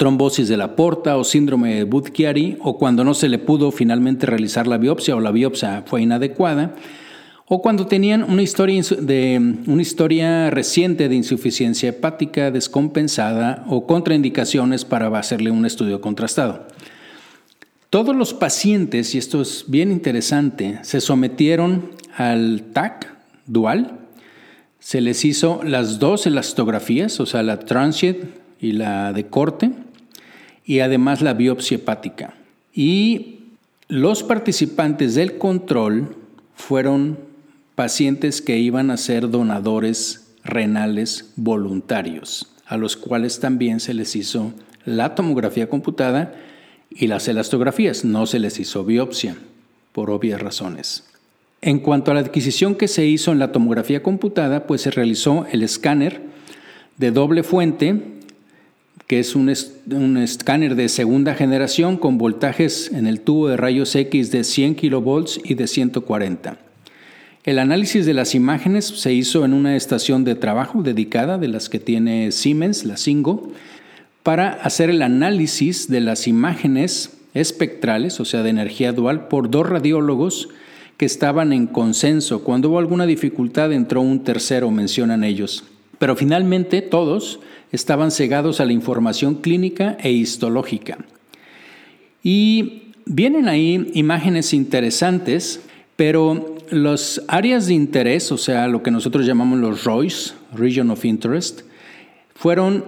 trombosis 0.00 0.48
de 0.48 0.56
la 0.56 0.76
porta 0.76 1.18
o 1.18 1.24
síndrome 1.24 1.74
de 1.74 1.84
Budd-Chiari 1.84 2.56
o 2.60 2.78
cuando 2.78 3.04
no 3.04 3.12
se 3.12 3.28
le 3.28 3.38
pudo 3.38 3.70
finalmente 3.70 4.24
realizar 4.24 4.66
la 4.66 4.78
biopsia 4.78 5.14
o 5.14 5.20
la 5.20 5.30
biopsia 5.30 5.84
fue 5.84 6.00
inadecuada 6.00 6.74
o 7.44 7.60
cuando 7.60 7.86
tenían 7.86 8.22
una 8.22 8.40
historia, 8.40 8.82
de, 8.98 9.56
una 9.66 9.82
historia 9.82 10.48
reciente 10.48 11.10
de 11.10 11.16
insuficiencia 11.16 11.90
hepática 11.90 12.50
descompensada 12.50 13.66
o 13.68 13.86
contraindicaciones 13.86 14.86
para 14.86 15.08
hacerle 15.18 15.50
un 15.50 15.66
estudio 15.66 16.00
contrastado. 16.00 16.66
Todos 17.90 18.16
los 18.16 18.32
pacientes, 18.32 19.14
y 19.14 19.18
esto 19.18 19.42
es 19.42 19.66
bien 19.68 19.92
interesante, 19.92 20.78
se 20.80 21.02
sometieron 21.02 21.90
al 22.16 22.62
TAC 22.72 23.12
dual, 23.44 23.98
se 24.78 25.02
les 25.02 25.26
hizo 25.26 25.60
las 25.62 25.98
dos 25.98 26.26
elastografías, 26.26 27.20
o 27.20 27.26
sea, 27.26 27.42
la 27.42 27.58
transient 27.58 28.30
y 28.60 28.72
la 28.72 29.12
de 29.12 29.26
corte, 29.26 29.72
y 30.70 30.78
además 30.78 31.20
la 31.20 31.34
biopsia 31.34 31.78
hepática. 31.78 32.34
Y 32.72 33.40
los 33.88 34.22
participantes 34.22 35.16
del 35.16 35.36
control 35.36 36.14
fueron 36.54 37.18
pacientes 37.74 38.40
que 38.40 38.56
iban 38.56 38.92
a 38.92 38.96
ser 38.96 39.30
donadores 39.30 40.30
renales 40.44 41.32
voluntarios, 41.34 42.52
a 42.66 42.76
los 42.76 42.96
cuales 42.96 43.40
también 43.40 43.80
se 43.80 43.94
les 43.94 44.14
hizo 44.14 44.52
la 44.84 45.16
tomografía 45.16 45.68
computada 45.68 46.36
y 46.88 47.08
las 47.08 47.26
elastografías. 47.26 48.04
No 48.04 48.26
se 48.26 48.38
les 48.38 48.60
hizo 48.60 48.84
biopsia, 48.84 49.36
por 49.90 50.08
obvias 50.08 50.40
razones. 50.40 51.02
En 51.62 51.80
cuanto 51.80 52.12
a 52.12 52.14
la 52.14 52.20
adquisición 52.20 52.76
que 52.76 52.86
se 52.86 53.06
hizo 53.06 53.32
en 53.32 53.40
la 53.40 53.50
tomografía 53.50 54.04
computada, 54.04 54.68
pues 54.68 54.82
se 54.82 54.92
realizó 54.92 55.46
el 55.50 55.64
escáner 55.64 56.20
de 56.96 57.10
doble 57.10 57.42
fuente, 57.42 58.19
que 59.10 59.18
es 59.18 59.34
un, 59.34 59.52
un, 59.90 60.18
escáner 60.18 60.76
de 60.76 60.88
segunda 60.88 61.34
generación 61.34 61.96
con 61.96 62.16
voltajes 62.16 62.92
en 62.94 63.08
el 63.08 63.22
tubo 63.22 63.48
de 63.48 63.56
rayos 63.56 63.96
X 63.96 64.30
de 64.30 64.44
100 64.44 64.76
kilovolts 64.76 65.40
y 65.42 65.54
de 65.54 65.66
140. 65.66 66.58
El 67.42 67.58
análisis 67.58 68.06
de 68.06 68.14
las 68.14 68.36
imágenes 68.36 68.84
se 68.84 69.12
hizo 69.12 69.44
en 69.44 69.52
una 69.52 69.74
estación 69.74 70.22
de 70.22 70.36
trabajo 70.36 70.84
dedicada 70.84 71.38
de 71.38 71.48
las 71.48 71.68
que 71.68 71.80
tiene 71.80 72.30
Siemens, 72.30 72.84
la 72.84 72.96
Singo, 72.96 73.50
para 74.22 74.50
hacer 74.50 74.90
el 74.90 75.02
análisis 75.02 75.88
de 75.88 76.02
las 76.02 76.28
imágenes 76.28 77.18
espectrales, 77.34 78.20
o 78.20 78.24
sea, 78.24 78.44
de 78.44 78.50
energía 78.50 78.92
dual, 78.92 79.26
por 79.26 79.50
dos 79.50 79.68
radiólogos 79.68 80.50
que 80.98 81.06
estaban 81.06 81.52
en 81.52 81.66
consenso. 81.66 82.44
Cuando 82.44 82.68
hubo 82.68 82.78
alguna 82.78 83.06
dificultad 83.06 83.72
entró 83.72 84.02
un 84.02 84.22
tercero, 84.22 84.70
mencionan 84.70 85.24
ellos. 85.24 85.64
pero 85.98 86.14
finalmente 86.14 86.80
todos 86.80 87.40
estaban 87.72 88.10
cegados 88.10 88.60
a 88.60 88.64
la 88.64 88.72
información 88.72 89.36
clínica 89.36 89.96
e 90.00 90.12
histológica. 90.12 90.98
Y 92.22 92.92
vienen 93.06 93.48
ahí 93.48 93.90
imágenes 93.94 94.52
interesantes, 94.52 95.60
pero 95.96 96.56
las 96.70 97.22
áreas 97.28 97.66
de 97.66 97.74
interés, 97.74 98.30
o 98.32 98.38
sea, 98.38 98.68
lo 98.68 98.82
que 98.82 98.90
nosotros 98.90 99.26
llamamos 99.26 99.58
los 99.58 99.84
ROIs, 99.84 100.34
Region 100.54 100.90
of 100.90 101.04
Interest, 101.04 101.62
fueron 102.34 102.84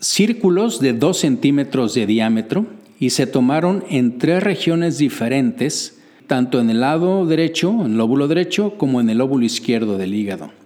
círculos 0.00 0.80
de 0.80 0.92
2 0.92 1.18
centímetros 1.18 1.94
de 1.94 2.06
diámetro 2.06 2.66
y 2.98 3.10
se 3.10 3.26
tomaron 3.26 3.84
en 3.90 4.18
tres 4.18 4.42
regiones 4.42 4.98
diferentes, 4.98 5.98
tanto 6.26 6.60
en 6.60 6.70
el 6.70 6.80
lado 6.80 7.26
derecho, 7.26 7.70
en 7.84 7.92
el 7.92 7.98
lóbulo 7.98 8.28
derecho, 8.28 8.74
como 8.78 9.00
en 9.00 9.10
el 9.10 9.18
lóbulo 9.18 9.44
izquierdo 9.44 9.98
del 9.98 10.14
hígado. 10.14 10.63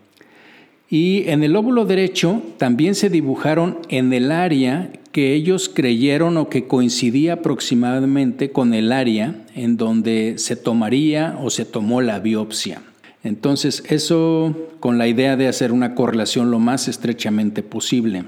Y 0.90 1.28
en 1.28 1.42
el 1.42 1.52
lóbulo 1.52 1.84
derecho 1.84 2.42
también 2.56 2.94
se 2.94 3.10
dibujaron 3.10 3.78
en 3.90 4.12
el 4.12 4.32
área 4.32 4.90
que 5.12 5.34
ellos 5.34 5.68
creyeron 5.68 6.36
o 6.38 6.48
que 6.48 6.66
coincidía 6.66 7.34
aproximadamente 7.34 8.52
con 8.52 8.72
el 8.72 8.92
área 8.92 9.44
en 9.54 9.76
donde 9.76 10.34
se 10.38 10.56
tomaría 10.56 11.38
o 11.42 11.50
se 11.50 11.66
tomó 11.66 12.00
la 12.00 12.20
biopsia. 12.20 12.82
Entonces, 13.22 13.82
eso 13.88 14.54
con 14.80 14.96
la 14.96 15.08
idea 15.08 15.36
de 15.36 15.48
hacer 15.48 15.72
una 15.72 15.94
correlación 15.94 16.50
lo 16.50 16.58
más 16.58 16.88
estrechamente 16.88 17.62
posible. 17.62 18.24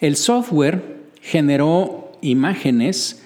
El 0.00 0.16
software 0.16 0.82
generó 1.20 2.12
imágenes 2.22 3.22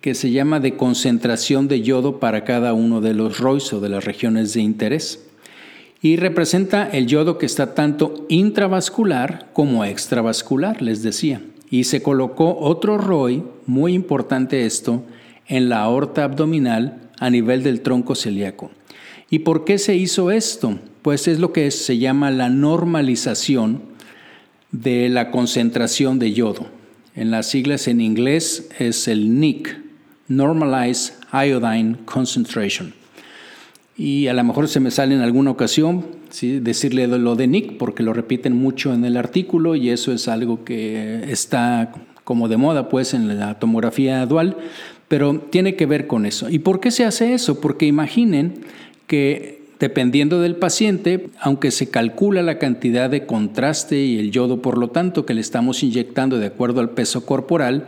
que 0.00 0.14
se 0.14 0.30
llama 0.30 0.58
de 0.58 0.76
concentración 0.76 1.68
de 1.68 1.82
yodo 1.82 2.18
para 2.18 2.44
cada 2.44 2.72
uno 2.72 3.00
de 3.00 3.14
los 3.14 3.38
ROIs 3.38 3.72
o 3.72 3.80
de 3.80 3.88
las 3.88 4.04
regiones 4.04 4.54
de 4.54 4.62
interés 4.62 5.25
y 6.02 6.16
representa 6.16 6.88
el 6.88 7.06
yodo 7.06 7.38
que 7.38 7.46
está 7.46 7.74
tanto 7.74 8.26
intravascular 8.28 9.50
como 9.52 9.84
extravascular, 9.84 10.82
les 10.82 11.02
decía. 11.02 11.40
Y 11.70 11.84
se 11.84 12.02
colocó 12.02 12.58
otro 12.58 12.98
ROI, 12.98 13.42
muy 13.66 13.94
importante 13.94 14.66
esto, 14.66 15.02
en 15.48 15.68
la 15.68 15.80
aorta 15.80 16.24
abdominal 16.24 17.00
a 17.18 17.30
nivel 17.30 17.62
del 17.62 17.80
tronco 17.80 18.14
celíaco. 18.14 18.70
¿Y 19.30 19.40
por 19.40 19.64
qué 19.64 19.78
se 19.78 19.96
hizo 19.96 20.30
esto? 20.30 20.78
Pues 21.02 21.26
es 21.26 21.40
lo 21.40 21.52
que 21.52 21.70
se 21.70 21.98
llama 21.98 22.30
la 22.30 22.48
normalización 22.48 23.82
de 24.70 25.08
la 25.08 25.30
concentración 25.30 26.18
de 26.18 26.32
yodo. 26.32 26.66
En 27.14 27.30
las 27.30 27.48
siglas 27.48 27.88
en 27.88 28.00
inglés 28.00 28.68
es 28.78 29.08
el 29.08 29.40
NIC, 29.40 29.80
Normalized 30.28 31.14
Iodine 31.32 31.96
Concentration 32.04 33.05
y 33.98 34.26
a 34.26 34.34
lo 34.34 34.44
mejor 34.44 34.68
se 34.68 34.80
me 34.80 34.90
sale 34.90 35.14
en 35.14 35.22
alguna 35.22 35.50
ocasión 35.50 36.04
¿sí? 36.28 36.60
decirle 36.60 37.06
lo 37.06 37.34
de 37.34 37.46
Nick 37.46 37.78
porque 37.78 38.02
lo 38.02 38.12
repiten 38.12 38.54
mucho 38.54 38.92
en 38.92 39.04
el 39.04 39.16
artículo 39.16 39.74
y 39.74 39.90
eso 39.90 40.12
es 40.12 40.28
algo 40.28 40.64
que 40.64 41.30
está 41.30 41.92
como 42.24 42.48
de 42.48 42.56
moda 42.56 42.88
pues 42.88 43.14
en 43.14 43.38
la 43.38 43.58
tomografía 43.58 44.26
dual, 44.26 44.56
pero 45.08 45.38
tiene 45.50 45.76
que 45.76 45.86
ver 45.86 46.06
con 46.06 46.26
eso. 46.26 46.50
¿Y 46.50 46.58
por 46.58 46.80
qué 46.80 46.90
se 46.90 47.04
hace 47.04 47.34
eso? 47.34 47.60
Porque 47.60 47.86
imaginen 47.86 48.64
que 49.06 49.62
dependiendo 49.78 50.40
del 50.40 50.56
paciente, 50.56 51.28
aunque 51.40 51.70
se 51.70 51.88
calcula 51.90 52.42
la 52.42 52.58
cantidad 52.58 53.08
de 53.08 53.26
contraste 53.26 53.98
y 53.98 54.18
el 54.18 54.30
yodo 54.30 54.60
por 54.60 54.78
lo 54.78 54.88
tanto 54.88 55.24
que 55.24 55.34
le 55.34 55.40
estamos 55.40 55.82
inyectando 55.82 56.38
de 56.38 56.46
acuerdo 56.46 56.80
al 56.80 56.90
peso 56.90 57.24
corporal, 57.24 57.86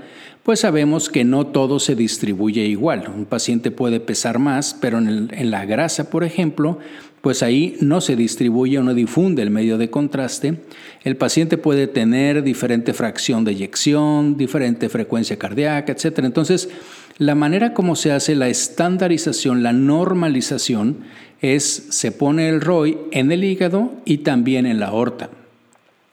pues 0.48 0.60
sabemos 0.60 1.10
que 1.10 1.24
no 1.24 1.48
todo 1.48 1.78
se 1.78 1.94
distribuye 1.94 2.64
igual. 2.64 3.12
Un 3.14 3.26
paciente 3.26 3.70
puede 3.70 4.00
pesar 4.00 4.38
más, 4.38 4.72
pero 4.72 4.96
en, 4.96 5.50
la 5.50 5.66
grasa, 5.66 6.08
por 6.08 6.24
ejemplo, 6.24 6.78
pues 7.20 7.42
ahí 7.42 7.76
no 7.82 8.00
se 8.00 8.16
distribuye 8.16 8.78
o 8.78 8.82
no 8.82 8.94
difunde 8.94 9.42
el 9.42 9.50
medio 9.50 9.76
de 9.76 9.90
contraste. 9.90 10.60
El 11.04 11.18
paciente 11.18 11.58
puede 11.58 11.86
tener 11.86 12.42
diferente 12.42 12.94
fracción 12.94 13.44
de 13.44 13.52
eyección, 13.52 14.38
diferente 14.38 14.88
frecuencia 14.88 15.38
cardíaca, 15.38 15.92
etc. 15.92 16.20
Entonces, 16.20 16.70
la 17.18 17.34
manera 17.34 17.74
como 17.74 17.94
se 17.94 18.12
hace 18.12 18.34
la 18.34 18.48
estandarización, 18.48 19.62
la 19.62 19.74
normalización, 19.74 21.00
es 21.42 21.88
se 21.90 22.10
pone 22.10 22.48
el 22.48 22.62
ROI 22.62 22.96
en 23.10 23.30
el 23.32 23.44
hígado 23.44 23.92
y 24.06 24.16
también 24.24 24.64
en 24.64 24.80
la 24.80 24.86
aorta. 24.86 25.28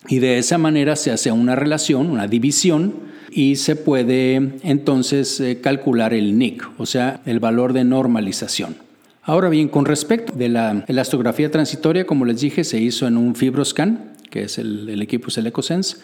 Y 0.10 0.20
de 0.20 0.40
esa 0.40 0.58
manera 0.58 0.98
se 0.98 1.12
hace 1.12 1.32
una 1.32 1.56
relación, 1.56 2.10
una 2.10 2.28
división, 2.28 3.15
y 3.36 3.58
se 3.58 3.76
puede 3.76 4.54
entonces 4.64 5.42
eh, 5.42 5.60
calcular 5.60 6.14
el 6.14 6.38
NIC, 6.38 6.64
o 6.78 6.86
sea, 6.86 7.22
el 7.26 7.42
valor 7.42 7.74
de 7.74 7.84
normalización. 7.84 8.78
Ahora 9.24 9.50
bien, 9.50 9.68
con 9.68 9.84
respecto 9.84 10.32
de 10.32 10.48
la 10.48 10.86
elastografía 10.88 11.52
transitoria, 11.52 12.06
como 12.06 12.24
les 12.24 12.40
dije, 12.40 12.64
se 12.64 12.80
hizo 12.80 13.08
en 13.08 13.18
un 13.18 13.36
FibroScan, 13.36 14.14
que 14.30 14.44
es 14.44 14.58
el, 14.58 15.02
equipo 15.02 15.32
Celecosense, 15.32 15.98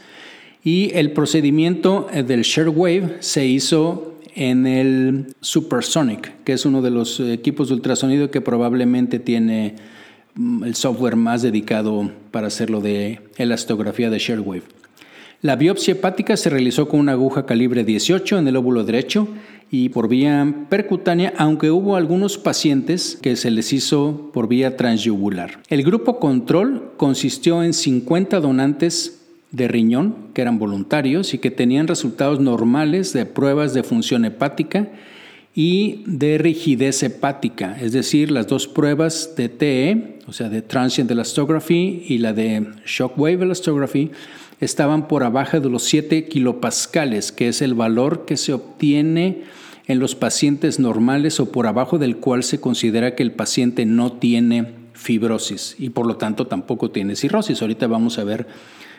y 0.62 0.92
el 0.94 1.14
procedimiento 1.14 2.10
eh, 2.12 2.24
del 2.24 2.44
Wave 2.68 3.18
se 3.22 3.46
hizo 3.46 4.20
en 4.36 4.68
el 4.68 5.34
Supersonic, 5.40 6.44
que 6.44 6.52
es 6.52 6.66
uno 6.66 6.82
de 6.82 6.92
los 6.92 7.22
equipos 7.22 7.70
de 7.70 7.76
ultrasonido 7.76 8.30
que 8.30 8.42
probablemente 8.42 9.20
tiene 9.20 9.76
mm, 10.36 10.66
el 10.66 10.76
software 10.76 11.16
más 11.16 11.42
dedicado 11.42 12.12
para 12.32 12.48
hacerlo 12.48 12.82
de 12.82 13.22
elastografía 13.38 14.10
de 14.10 14.40
Wave. 14.40 14.81
La 15.44 15.56
biopsia 15.56 15.94
hepática 15.94 16.38
se 16.38 16.52
realizó 16.52 16.88
con 16.88 17.00
una 17.00 17.14
aguja 17.14 17.48
calibre 17.48 17.84
18 17.84 18.38
en 18.38 18.48
el 18.48 18.58
óvulo 18.58 18.84
derecho 18.84 19.28
y 19.72 19.90
por 19.90 20.08
vía 20.08 20.68
percutánea, 20.70 21.34
aunque 21.36 21.72
hubo 21.72 21.96
algunos 21.96 22.38
pacientes 22.38 23.18
que 23.20 23.36
se 23.36 23.50
les 23.50 23.74
hizo 23.74 24.30
por 24.34 24.48
vía 24.48 24.78
transyugular. 24.78 25.60
El 25.70 25.82
grupo 25.82 26.20
control 26.20 26.92
consistió 26.96 27.64
en 27.64 27.74
50 27.74 28.40
donantes 28.40 29.20
de 29.50 29.68
riñón 29.68 30.16
que 30.36 30.44
eran 30.44 30.60
voluntarios 30.60 31.34
y 31.34 31.40
que 31.40 31.50
tenían 31.50 31.88
resultados 31.88 32.40
normales 32.40 33.12
de 33.12 33.26
pruebas 33.26 33.74
de 33.74 33.82
función 33.82 34.26
hepática 34.26 34.90
y 35.56 36.04
de 36.06 36.38
rigidez 36.38 37.02
hepática, 37.02 37.78
es 37.82 37.94
decir, 37.94 38.30
las 38.30 38.48
dos 38.48 38.68
pruebas 38.68 39.34
de 39.36 39.50
TE, 39.50 40.20
o 40.28 40.34
sea, 40.34 40.50
de 40.50 40.62
transient 40.62 41.10
elastography 41.10 42.06
y 42.08 42.20
la 42.20 42.32
de 42.32 42.68
shockwave 42.86 43.44
elastography, 43.44 44.12
estaban 44.62 45.08
por 45.08 45.24
abajo 45.24 45.60
de 45.60 45.70
los 45.70 45.84
7 45.84 46.26
kilopascales, 46.26 47.32
que 47.32 47.50
es 47.50 47.62
el 47.62 47.74
valor 47.74 48.26
que 48.26 48.38
se 48.38 48.54
obtiene 48.54 49.44
en 49.88 50.00
los 50.00 50.16
pacientes 50.16 50.80
normales 50.80 51.40
o 51.40 51.52
por 51.52 51.68
abajo 51.68 51.98
del 51.98 52.18
cual 52.18 52.44
se 52.44 52.62
considera 52.62 53.16
que 53.16 53.24
el 53.24 53.32
paciente 53.32 53.86
no 53.86 54.14
tiene 54.14 54.80
fibrosis 54.94 55.76
y 55.80 55.90
por 55.90 56.06
lo 56.06 56.18
tanto 56.18 56.48
tampoco 56.48 56.92
tiene 56.92 57.16
cirrosis. 57.16 57.62
Ahorita 57.62 57.88
vamos 57.88 58.20
a 58.20 58.24
ver 58.24 58.48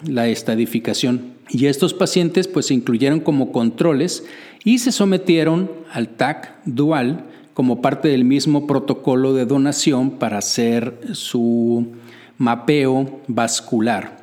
la 0.07 0.27
estadificación. 0.27 1.35
Y 1.49 1.67
estos 1.67 1.95
pacientes 1.95 2.49
pues 2.49 2.67
se 2.67 2.75
incluyeron 2.75 3.21
como 3.21 3.53
controles 3.53 4.25
y 4.65 4.81
se 4.81 4.91
sometieron 4.91 5.71
al 5.93 6.09
TAC 6.09 6.57
dual 6.65 7.25
como 7.55 7.81
parte 7.81 8.09
del 8.09 8.25
mismo 8.25 8.67
protocolo 8.67 9.33
de 9.35 9.47
donación 9.47 10.13
para 10.13 10.39
hacer 10.39 10.99
su 11.13 11.93
mapeo 12.39 13.21
vascular. 13.29 14.22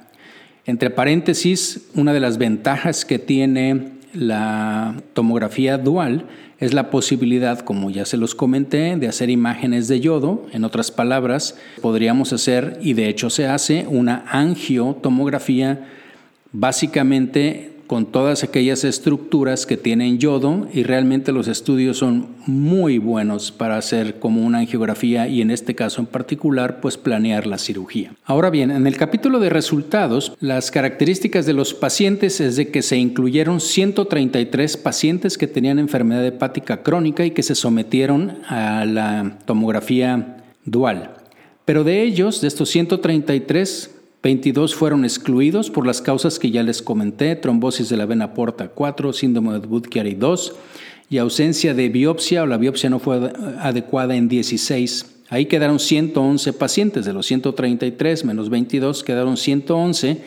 Entre 0.69 0.91
paréntesis, 0.91 1.89
una 1.95 2.13
de 2.13 2.19
las 2.19 2.37
ventajas 2.37 3.03
que 3.03 3.17
tiene 3.17 3.93
la 4.13 5.01
tomografía 5.13 5.79
dual 5.79 6.27
es 6.59 6.75
la 6.75 6.91
posibilidad, 6.91 7.61
como 7.61 7.89
ya 7.89 8.05
se 8.05 8.17
los 8.17 8.35
comenté, 8.35 8.95
de 8.95 9.07
hacer 9.07 9.31
imágenes 9.31 9.87
de 9.87 9.99
yodo. 9.99 10.45
En 10.53 10.63
otras 10.63 10.91
palabras, 10.91 11.57
podríamos 11.81 12.33
hacer, 12.33 12.77
y 12.83 12.93
de 12.93 13.09
hecho 13.09 13.31
se 13.31 13.47
hace, 13.47 13.87
una 13.89 14.25
angiotomografía 14.29 15.87
básicamente 16.51 17.71
con 17.89 18.05
todas 18.05 18.43
aquellas 18.43 18.83
estructuras 18.83 19.65
que 19.65 19.75
tienen 19.75 20.19
yodo 20.19 20.67
y 20.71 20.83
realmente 20.83 21.31
los 21.31 21.47
estudios 21.47 21.97
son 21.97 22.27
muy 22.45 22.99
buenos 22.99 23.51
para 23.51 23.77
hacer 23.77 24.19
como 24.19 24.45
una 24.45 24.59
angiografía 24.59 25.27
y 25.27 25.41
en 25.41 25.49
este 25.49 25.73
caso 25.73 25.99
en 25.99 26.05
particular 26.05 26.81
pues 26.81 26.97
planear 26.97 27.47
la 27.47 27.57
cirugía. 27.57 28.13
Ahora 28.25 28.51
bien, 28.51 28.69
en 28.69 28.85
el 28.85 28.95
capítulo 28.95 29.39
de 29.39 29.49
resultados, 29.49 30.33
las 30.39 30.69
características 30.69 31.47
de 31.47 31.53
los 31.53 31.73
pacientes 31.73 32.39
es 32.41 32.57
de 32.57 32.69
que 32.69 32.83
se 32.83 32.95
incluyeron 32.95 33.59
133 33.59 34.77
pacientes 34.77 35.35
que 35.35 35.47
tenían 35.47 35.79
enfermedad 35.79 36.23
hepática 36.23 36.83
crónica 36.83 37.25
y 37.25 37.31
que 37.31 37.41
se 37.41 37.55
sometieron 37.55 38.37
a 38.47 38.85
la 38.85 39.39
tomografía 39.47 40.37
dual. 40.63 41.15
Pero 41.65 41.83
de 41.83 42.03
ellos, 42.03 42.39
de 42.41 42.49
estos 42.49 42.69
133, 42.69 43.98
22 44.21 44.75
fueron 44.75 45.05
excluidos 45.05 45.69
por 45.69 45.87
las 45.87 46.01
causas 46.01 46.39
que 46.39 46.51
ya 46.51 46.61
les 46.61 46.81
comenté, 46.81 47.37
trombosis 47.37 47.87
de 47.87 47.95
la 47.95 48.05
vena 48.05 48.33
porta 48.33 48.67
4, 48.67 49.13
síndrome 49.13 49.53
de 49.53 49.67
Budd-Chiari 49.67 50.17
2 50.17 50.55
y 51.09 51.17
ausencia 51.19 51.73
de 51.73 51.87
biopsia 51.87 52.43
o 52.43 52.45
la 52.45 52.57
biopsia 52.57 52.89
no 52.89 52.99
fue 52.99 53.31
adecuada 53.59 54.15
en 54.17 54.27
16. 54.27 55.05
Ahí 55.29 55.45
quedaron 55.45 55.79
111 55.79 56.51
pacientes, 56.53 57.05
de 57.05 57.13
los 57.13 57.27
133 57.27 58.25
menos 58.25 58.49
22 58.49 59.03
quedaron 59.03 59.37
111 59.37 60.21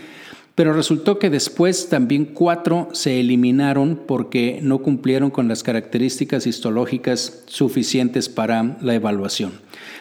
Pero 0.54 0.74
resultó 0.74 1.18
que 1.18 1.30
después 1.30 1.88
también 1.88 2.26
cuatro 2.26 2.88
se 2.92 3.20
eliminaron 3.20 4.00
porque 4.06 4.60
no 4.62 4.78
cumplieron 4.78 5.30
con 5.30 5.48
las 5.48 5.62
características 5.62 6.46
histológicas 6.46 7.44
suficientes 7.46 8.28
para 8.28 8.76
la 8.82 8.94
evaluación. 8.94 9.52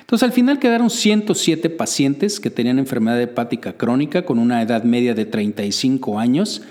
Entonces 0.02 0.28
al 0.28 0.34
final 0.34 0.60
quedaron 0.60 0.90
107 0.90 1.70
pacientes 1.70 2.42
que 2.42 2.50
tenían 2.50 2.80
enfermedad 2.80 3.22
hepática 3.22 3.74
crónica 3.74 4.26
con 4.26 4.40
una 4.40 4.62
edad 4.62 4.84
media 4.84 5.14
de 5.14 5.26
35 5.26 6.20
años 6.20 6.64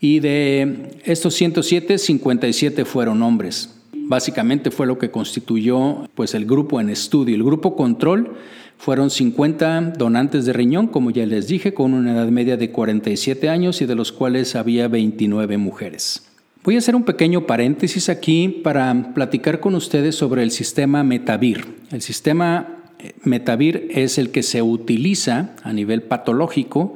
y 0.00 0.20
de 0.20 0.98
estos 1.04 1.34
107, 1.34 1.98
57 1.98 2.86
fueron 2.86 3.22
hombres. 3.22 3.74
Básicamente 3.92 4.70
fue 4.70 4.86
lo 4.86 4.98
que 4.98 5.10
constituyó 5.10 6.08
pues, 6.14 6.34
el 6.34 6.46
grupo 6.46 6.80
en 6.80 6.88
estudio. 6.88 7.36
El 7.36 7.44
grupo 7.44 7.76
control 7.76 8.34
fueron 8.80 9.10
50 9.10 9.92
donantes 9.98 10.46
de 10.46 10.54
riñón, 10.54 10.86
como 10.86 11.10
ya 11.10 11.26
les 11.26 11.46
dije, 11.46 11.74
con 11.74 11.92
una 11.92 12.12
edad 12.12 12.28
media 12.28 12.56
de 12.56 12.70
47 12.70 13.50
años 13.50 13.82
y 13.82 13.86
de 13.86 13.94
los 13.94 14.10
cuales 14.10 14.56
había 14.56 14.88
29 14.88 15.58
mujeres. 15.58 16.26
Voy 16.64 16.76
a 16.76 16.78
hacer 16.78 16.96
un 16.96 17.04
pequeño 17.04 17.46
paréntesis 17.46 18.08
aquí 18.08 18.48
para 18.48 19.12
platicar 19.12 19.60
con 19.60 19.74
ustedes 19.74 20.14
sobre 20.14 20.42
el 20.42 20.50
sistema 20.50 21.04
Metavir. 21.04 21.66
El 21.92 22.00
sistema 22.00 22.68
eh, 22.98 23.12
Metavir 23.22 23.86
es 23.90 24.16
el 24.16 24.30
que 24.30 24.42
se 24.42 24.62
utiliza 24.62 25.50
a 25.62 25.74
nivel 25.74 26.00
patológico 26.00 26.94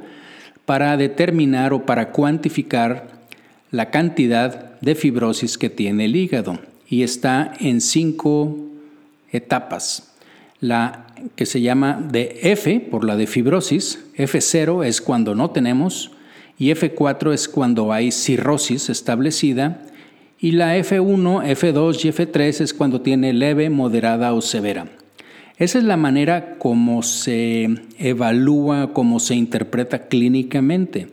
para 0.65 0.97
determinar 0.97 1.71
o 1.71 1.85
para 1.85 2.11
cuantificar 2.11 3.09
la 3.69 3.91
cantidad 3.91 4.79
de 4.81 4.95
fibrosis 4.95 5.59
que 5.59 5.69
tiene 5.69 6.05
el 6.05 6.15
hígado 6.15 6.57
y 6.89 7.03
está 7.03 7.53
en 7.59 7.79
cinco 7.79 8.57
etapas. 9.31 10.13
La 10.59 11.04
que 11.35 11.45
se 11.45 11.61
llama 11.61 12.01
de 12.11 12.39
F 12.43 12.79
por 12.79 13.05
la 13.05 13.15
de 13.15 13.27
fibrosis, 13.27 14.05
F0 14.17 14.85
es 14.85 15.01
cuando 15.01 15.35
no 15.35 15.51
tenemos 15.51 16.11
y 16.57 16.69
F4 16.71 17.33
es 17.33 17.49
cuando 17.49 17.91
hay 17.91 18.11
cirrosis 18.11 18.89
establecida 18.89 19.81
y 20.39 20.51
la 20.51 20.77
F1, 20.77 21.43
F2 21.43 22.05
y 22.05 22.09
F3 22.11 22.61
es 22.61 22.73
cuando 22.73 23.01
tiene 23.01 23.33
leve, 23.33 23.69
moderada 23.69 24.33
o 24.33 24.41
severa. 24.41 24.87
Esa 25.57 25.77
es 25.77 25.85
la 25.85 25.95
manera 25.95 26.57
como 26.57 27.01
se 27.01 27.69
evalúa, 27.97 28.93
como 28.93 29.19
se 29.19 29.35
interpreta 29.35 30.07
clínicamente. 30.07 31.07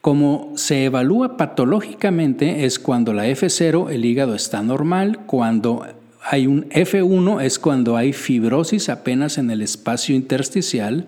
Como 0.00 0.52
se 0.56 0.86
evalúa 0.86 1.36
patológicamente 1.36 2.64
es 2.64 2.78
cuando 2.78 3.12
la 3.12 3.28
F0, 3.28 3.90
el 3.90 4.04
hígado 4.04 4.34
está 4.34 4.62
normal, 4.62 5.20
cuando 5.26 5.86
hay 6.24 6.46
un 6.46 6.68
F1 6.70 7.42
es 7.42 7.58
cuando 7.58 7.96
hay 7.96 8.12
fibrosis 8.12 8.88
apenas 8.88 9.38
en 9.38 9.50
el 9.50 9.62
espacio 9.62 10.14
intersticial, 10.14 11.06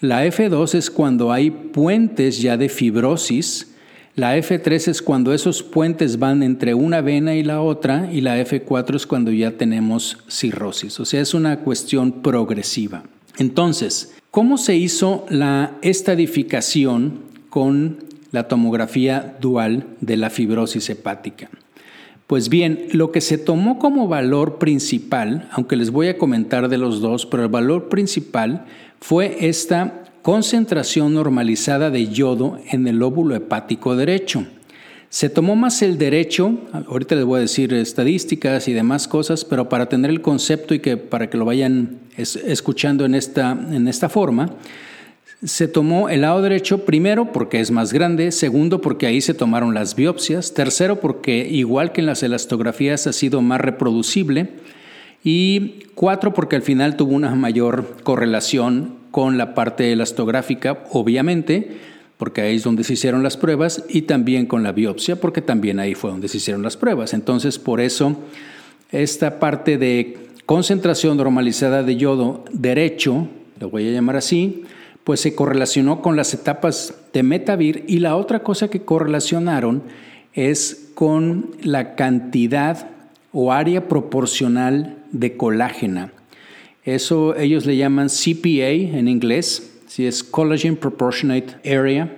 la 0.00 0.26
F2 0.26 0.74
es 0.74 0.90
cuando 0.90 1.32
hay 1.32 1.50
puentes 1.50 2.40
ya 2.40 2.56
de 2.56 2.68
fibrosis, 2.68 3.74
la 4.16 4.36
F3 4.36 4.88
es 4.88 5.02
cuando 5.02 5.32
esos 5.32 5.62
puentes 5.62 6.18
van 6.18 6.42
entre 6.42 6.74
una 6.74 7.00
vena 7.00 7.34
y 7.34 7.42
la 7.42 7.60
otra 7.60 8.10
y 8.12 8.20
la 8.20 8.38
F4 8.40 8.96
es 8.96 9.06
cuando 9.06 9.30
ya 9.30 9.52
tenemos 9.52 10.18
cirrosis. 10.28 10.98
O 11.00 11.04
sea, 11.04 11.20
es 11.20 11.32
una 11.32 11.60
cuestión 11.60 12.22
progresiva. 12.22 13.04
Entonces, 13.38 14.14
¿cómo 14.30 14.58
se 14.58 14.76
hizo 14.76 15.26
la 15.30 15.72
estadificación 15.82 17.20
con 17.48 17.98
la 18.32 18.48
tomografía 18.48 19.36
dual 19.40 19.86
de 20.00 20.16
la 20.16 20.30
fibrosis 20.30 20.90
hepática? 20.90 21.48
Pues 22.30 22.48
bien, 22.48 22.86
lo 22.92 23.10
que 23.10 23.20
se 23.20 23.38
tomó 23.38 23.80
como 23.80 24.06
valor 24.06 24.58
principal, 24.58 25.48
aunque 25.50 25.74
les 25.74 25.90
voy 25.90 26.06
a 26.06 26.16
comentar 26.16 26.68
de 26.68 26.78
los 26.78 27.00
dos, 27.00 27.26
pero 27.26 27.42
el 27.42 27.48
valor 27.48 27.88
principal 27.88 28.66
fue 29.00 29.48
esta 29.48 30.04
concentración 30.22 31.12
normalizada 31.12 31.90
de 31.90 32.06
yodo 32.06 32.60
en 32.70 32.86
el 32.86 32.98
lóbulo 32.98 33.34
hepático 33.34 33.96
derecho. 33.96 34.46
Se 35.08 35.28
tomó 35.28 35.56
más 35.56 35.82
el 35.82 35.98
derecho, 35.98 36.56
ahorita 36.72 37.16
les 37.16 37.24
voy 37.24 37.38
a 37.38 37.40
decir 37.40 37.74
estadísticas 37.74 38.68
y 38.68 38.74
demás 38.74 39.08
cosas, 39.08 39.44
pero 39.44 39.68
para 39.68 39.88
tener 39.88 40.12
el 40.12 40.22
concepto 40.22 40.72
y 40.72 40.78
que 40.78 40.96
para 40.96 41.28
que 41.30 41.36
lo 41.36 41.44
vayan 41.44 41.98
escuchando 42.16 43.04
en 43.06 43.16
esta, 43.16 43.58
en 43.72 43.88
esta 43.88 44.08
forma, 44.08 44.50
se 45.42 45.68
tomó 45.68 46.08
el 46.08 46.20
lado 46.22 46.42
derecho 46.42 46.84
primero 46.84 47.32
porque 47.32 47.60
es 47.60 47.70
más 47.70 47.92
grande, 47.92 48.30
segundo 48.30 48.80
porque 48.80 49.06
ahí 49.06 49.20
se 49.20 49.34
tomaron 49.34 49.72
las 49.72 49.96
biopsias, 49.96 50.52
tercero 50.52 51.00
porque 51.00 51.48
igual 51.48 51.92
que 51.92 52.02
en 52.02 52.06
las 52.06 52.22
elastografías 52.22 53.06
ha 53.06 53.12
sido 53.12 53.40
más 53.40 53.60
reproducible 53.60 54.50
y 55.24 55.84
cuatro 55.94 56.34
porque 56.34 56.56
al 56.56 56.62
final 56.62 56.96
tuvo 56.96 57.14
una 57.14 57.34
mayor 57.34 57.96
correlación 58.02 59.00
con 59.10 59.38
la 59.38 59.54
parte 59.54 59.92
elastográfica, 59.92 60.84
obviamente, 60.92 61.76
porque 62.16 62.42
ahí 62.42 62.56
es 62.56 62.64
donde 62.64 62.84
se 62.84 62.92
hicieron 62.92 63.22
las 63.22 63.36
pruebas, 63.36 63.84
y 63.88 64.02
también 64.02 64.46
con 64.46 64.62
la 64.62 64.72
biopsia, 64.72 65.16
porque 65.16 65.42
también 65.42 65.80
ahí 65.80 65.94
fue 65.94 66.10
donde 66.10 66.28
se 66.28 66.36
hicieron 66.36 66.62
las 66.62 66.76
pruebas. 66.76 67.12
Entonces, 67.12 67.58
por 67.58 67.80
eso, 67.80 68.16
esta 68.92 69.40
parte 69.40 69.78
de 69.78 70.18
concentración 70.46 71.16
normalizada 71.16 71.82
de 71.82 71.96
yodo 71.96 72.44
derecho, 72.52 73.28
lo 73.58 73.70
voy 73.70 73.88
a 73.88 73.92
llamar 73.92 74.16
así, 74.16 74.64
pues 75.04 75.20
se 75.20 75.34
correlacionó 75.34 76.02
con 76.02 76.16
las 76.16 76.34
etapas 76.34 76.94
de 77.12 77.22
Metavir 77.22 77.84
y 77.88 77.98
la 77.98 78.16
otra 78.16 78.40
cosa 78.40 78.68
que 78.68 78.82
correlacionaron 78.82 79.82
es 80.34 80.90
con 80.94 81.50
la 81.62 81.94
cantidad 81.94 82.88
o 83.32 83.52
área 83.52 83.88
proporcional 83.88 84.96
de 85.12 85.36
colágena. 85.36 86.12
Eso 86.84 87.36
ellos 87.36 87.66
le 87.66 87.76
llaman 87.76 88.08
CPA 88.08 88.70
en 88.70 89.08
inglés, 89.08 89.80
si 89.86 90.06
es 90.06 90.22
Collagen 90.22 90.76
Proportionate 90.76 91.56
Area, 91.64 92.16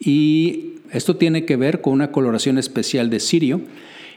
y 0.00 0.74
esto 0.92 1.16
tiene 1.16 1.44
que 1.44 1.56
ver 1.56 1.80
con 1.80 1.92
una 1.92 2.12
coloración 2.12 2.58
especial 2.58 3.10
de 3.10 3.20
Sirio, 3.20 3.60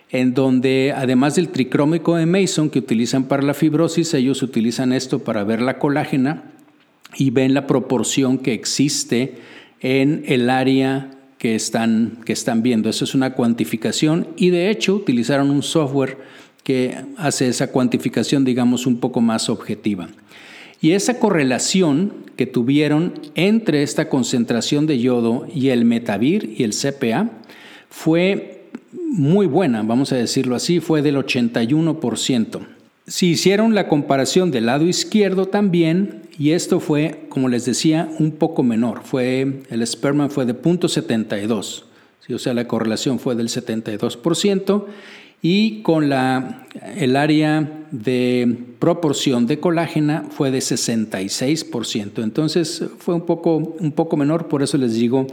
en 0.10 0.34
donde 0.34 0.94
además 0.96 1.36
del 1.36 1.50
tricrómico 1.50 2.16
de 2.16 2.26
Mason 2.26 2.70
que 2.70 2.80
utilizan 2.80 3.26
para 3.26 3.44
la 3.44 3.54
fibrosis, 3.54 4.14
ellos 4.14 4.42
utilizan 4.42 4.94
esto 4.94 5.20
para 5.20 5.44
ver 5.44 5.62
la 5.62 5.80
colágena 5.80 6.44
y 7.16 7.30
ven 7.30 7.54
la 7.54 7.68
proporción 7.68 8.38
que 8.38 8.54
existe 8.54 9.36
en 9.80 10.24
el 10.28 10.50
área 10.50 11.12
que 11.38 11.56
están, 11.56 12.20
que 12.26 12.34
están 12.34 12.64
viendo. 12.64 12.90
Eso 12.90 13.06
es 13.06 13.16
una 13.16 13.34
cuantificación 13.34 14.28
y 14.36 14.50
de 14.50 14.70
hecho 14.70 14.96
utilizaron 14.96 15.50
un 15.50 15.64
software 15.64 16.18
que 16.64 16.98
hace 17.18 17.48
esa 17.48 17.72
cuantificación, 17.72 18.44
digamos, 18.44 18.86
un 18.86 19.00
poco 19.00 19.22
más 19.22 19.50
objetiva. 19.50 20.10
Y 20.82 20.92
esa 20.92 21.20
correlación 21.20 22.14
que 22.36 22.46
tuvieron 22.46 23.14
entre 23.36 23.84
esta 23.84 24.10
concentración 24.10 24.86
de 24.86 25.00
yodo 25.00 25.48
y 25.54 25.70
el 25.70 25.86
metavir 25.86 26.54
y 26.58 26.64
el 26.64 26.72
CPA 26.72 27.32
fue 27.90 28.66
muy 28.92 29.48
buena, 29.48 29.82
vamos 29.82 30.12
a 30.12 30.18
decirlo 30.18 30.56
así, 30.56 30.80
fue 30.80 31.02
del 31.02 31.16
81%. 31.16 32.77
Si 33.08 33.28
hicieron 33.28 33.74
la 33.74 33.88
comparación 33.88 34.52
del 34.52 34.66
lado 34.66 34.86
izquierdo 34.86 35.48
también, 35.48 36.24
y 36.38 36.52
esto 36.52 36.82
fue, 36.82 37.22
como 37.30 37.48
les 37.48 37.64
decía, 37.64 38.10
un 38.20 38.32
poco 38.32 38.64
menor, 38.64 39.04
fue, 39.06 39.62
el 39.70 39.88
Sperman 39.88 40.30
fue 40.30 40.46
de 40.46 40.54
0.72, 40.54 41.84
o 42.30 42.38
sea, 42.38 42.54
la 42.54 42.68
correlación 42.68 43.18
fue 43.20 43.36
del 43.36 43.48
72%, 43.48 44.86
y 45.42 45.82
con 45.84 46.10
la, 46.10 46.68
el 46.98 47.16
área 47.16 47.86
de 47.92 48.58
proporción 48.80 49.48
de 49.48 49.62
colágena 49.62 50.26
fue 50.30 50.52
de 50.52 50.60
66%. 50.60 52.24
Entonces 52.24 52.84
fue 52.98 53.16
un 53.16 53.26
poco, 53.26 53.56
un 53.56 53.94
poco 53.94 54.18
menor, 54.18 54.48
por 54.50 54.64
eso 54.64 54.78
les 54.78 54.96
digo 54.96 55.28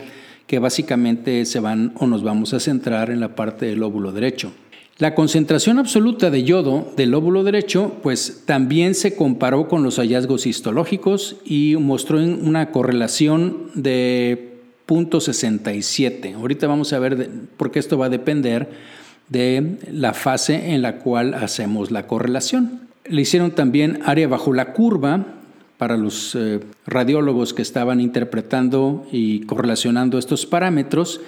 que 0.46 0.60
básicamente 0.60 1.44
se 1.46 1.58
van 1.58 1.92
o 1.98 2.06
nos 2.06 2.22
vamos 2.22 2.54
a 2.54 2.60
centrar 2.60 3.10
en 3.10 3.18
la 3.18 3.34
parte 3.34 3.66
del 3.66 3.80
lóbulo 3.80 4.12
derecho. 4.12 4.52
La 4.98 5.16
concentración 5.16 5.80
absoluta 5.80 6.30
de 6.30 6.44
yodo 6.44 6.92
del 6.96 7.10
lóbulo 7.10 7.42
derecho, 7.42 7.96
pues 8.02 8.42
también 8.46 8.94
se 8.94 9.16
comparó 9.16 9.66
con 9.66 9.82
los 9.82 9.96
hallazgos 9.96 10.46
histológicos 10.46 11.36
y 11.44 11.74
mostró 11.80 12.18
una 12.18 12.70
correlación 12.70 13.70
de 13.74 14.60
0.67. 14.86 16.34
Ahorita 16.36 16.68
vamos 16.68 16.92
a 16.92 17.00
ver 17.00 17.28
por 17.56 17.72
qué 17.72 17.80
esto 17.80 17.98
va 17.98 18.06
a 18.06 18.10
depender 18.10 18.70
de 19.28 19.78
la 19.90 20.12
fase 20.12 20.74
en 20.74 20.82
la 20.82 20.98
cual 20.98 21.34
hacemos 21.34 21.90
la 21.90 22.06
correlación. 22.06 22.82
Le 23.04 23.22
hicieron 23.22 23.50
también 23.50 23.98
área 24.04 24.28
bajo 24.28 24.52
la 24.52 24.74
curva 24.74 25.26
para 25.76 25.96
los 25.96 26.36
eh, 26.36 26.60
radiólogos 26.86 27.52
que 27.52 27.62
estaban 27.62 28.00
interpretando 28.00 29.06
y 29.10 29.40
correlacionando 29.40 30.18
estos 30.18 30.46
parámetros 30.46 31.20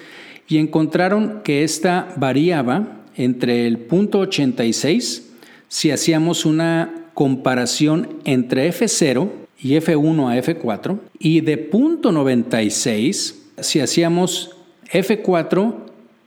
y 0.47 0.57
encontraron 0.57 1.41
que 1.43 1.65
esta 1.65 2.13
variaba 2.15 2.96
entre 3.17 3.67
el 3.67 3.79
punto 3.79 4.19
86 4.19 5.31
si 5.67 5.91
hacíamos 5.91 6.45
una 6.45 7.07
comparación 7.13 8.09
entre 8.23 8.71
F0 8.71 9.29
y 9.59 9.71
F1 9.71 10.31
a 10.31 10.37
F4 10.37 10.99
y 11.19 11.41
de 11.41 11.57
punto 11.57 12.11
96 12.11 13.43
si 13.59 13.79
hacíamos 13.79 14.51
F4 14.91 15.75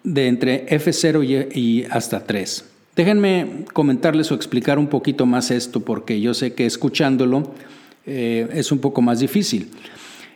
de 0.02 0.26
entre 0.26 0.66
F0 0.66 1.54
y, 1.54 1.84
hasta 1.90 2.24
3. 2.24 2.64
Déjenme 2.96 3.64
comentarles 3.72 4.30
o 4.32 4.34
explicar 4.34 4.78
un 4.78 4.88
poquito 4.88 5.26
más 5.26 5.50
esto 5.50 5.80
porque 5.80 6.20
yo 6.20 6.34
sé 6.34 6.54
que 6.54 6.66
escuchándolo 6.66 7.54
eh, 8.06 8.48
es 8.52 8.72
un 8.72 8.80
poco 8.80 9.00
más 9.00 9.20
difícil. 9.20 9.68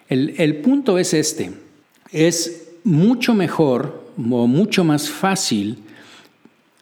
El, 0.09 0.57
punto 0.59 0.99
es 0.99 1.15
este. 1.15 1.51
es 2.13 2.69
mucho 2.85 3.35
mejor 3.35 4.05
o 4.17 4.47
mucho 4.47 4.85
más 4.85 5.09
fácil, 5.11 5.79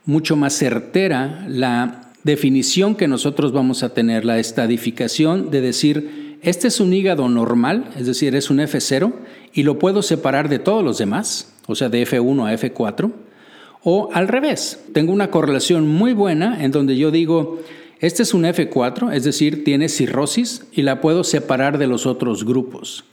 mucho 0.04 0.36
más 0.36 0.54
certera 0.54 1.44
la 1.48 2.12
definición 2.24 2.94
que 2.94 3.08
nosotros 3.08 3.52
vamos 3.52 3.82
a 3.82 3.94
tener, 3.94 4.24
la 4.24 4.38
estadificación 4.38 5.50
de 5.50 5.60
decir, 5.60 6.38
este 6.42 6.68
es 6.68 6.80
un 6.80 6.92
hígado 6.92 7.28
normal, 7.28 7.90
es 7.96 8.06
decir, 8.06 8.34
es 8.34 8.50
un 8.50 8.58
F0, 8.58 9.12
y 9.52 9.62
lo 9.62 9.78
puedo 9.78 10.02
separar 10.02 10.48
de 10.48 10.58
todos 10.58 10.84
los 10.84 10.98
demás, 10.98 11.52
o 11.66 11.74
sea, 11.74 11.88
de 11.88 12.06
F1 12.06 12.48
a 12.48 12.54
F4, 12.54 13.12
o 13.84 14.10
al 14.12 14.28
revés, 14.28 14.80
tengo 14.92 15.12
una 15.12 15.30
correlación 15.30 15.88
muy 15.88 16.12
buena 16.12 16.62
en 16.62 16.70
donde 16.70 16.96
yo 16.96 17.10
digo, 17.10 17.60
este 18.00 18.22
es 18.22 18.34
un 18.34 18.44
F4, 18.44 19.12
es 19.12 19.24
decir, 19.24 19.64
tiene 19.64 19.88
cirrosis 19.88 20.64
y 20.72 20.82
la 20.82 21.00
puedo 21.00 21.24
separar 21.24 21.78
de 21.78 21.86
los 21.86 22.06
otros 22.06 22.44
grupos. 22.44 23.04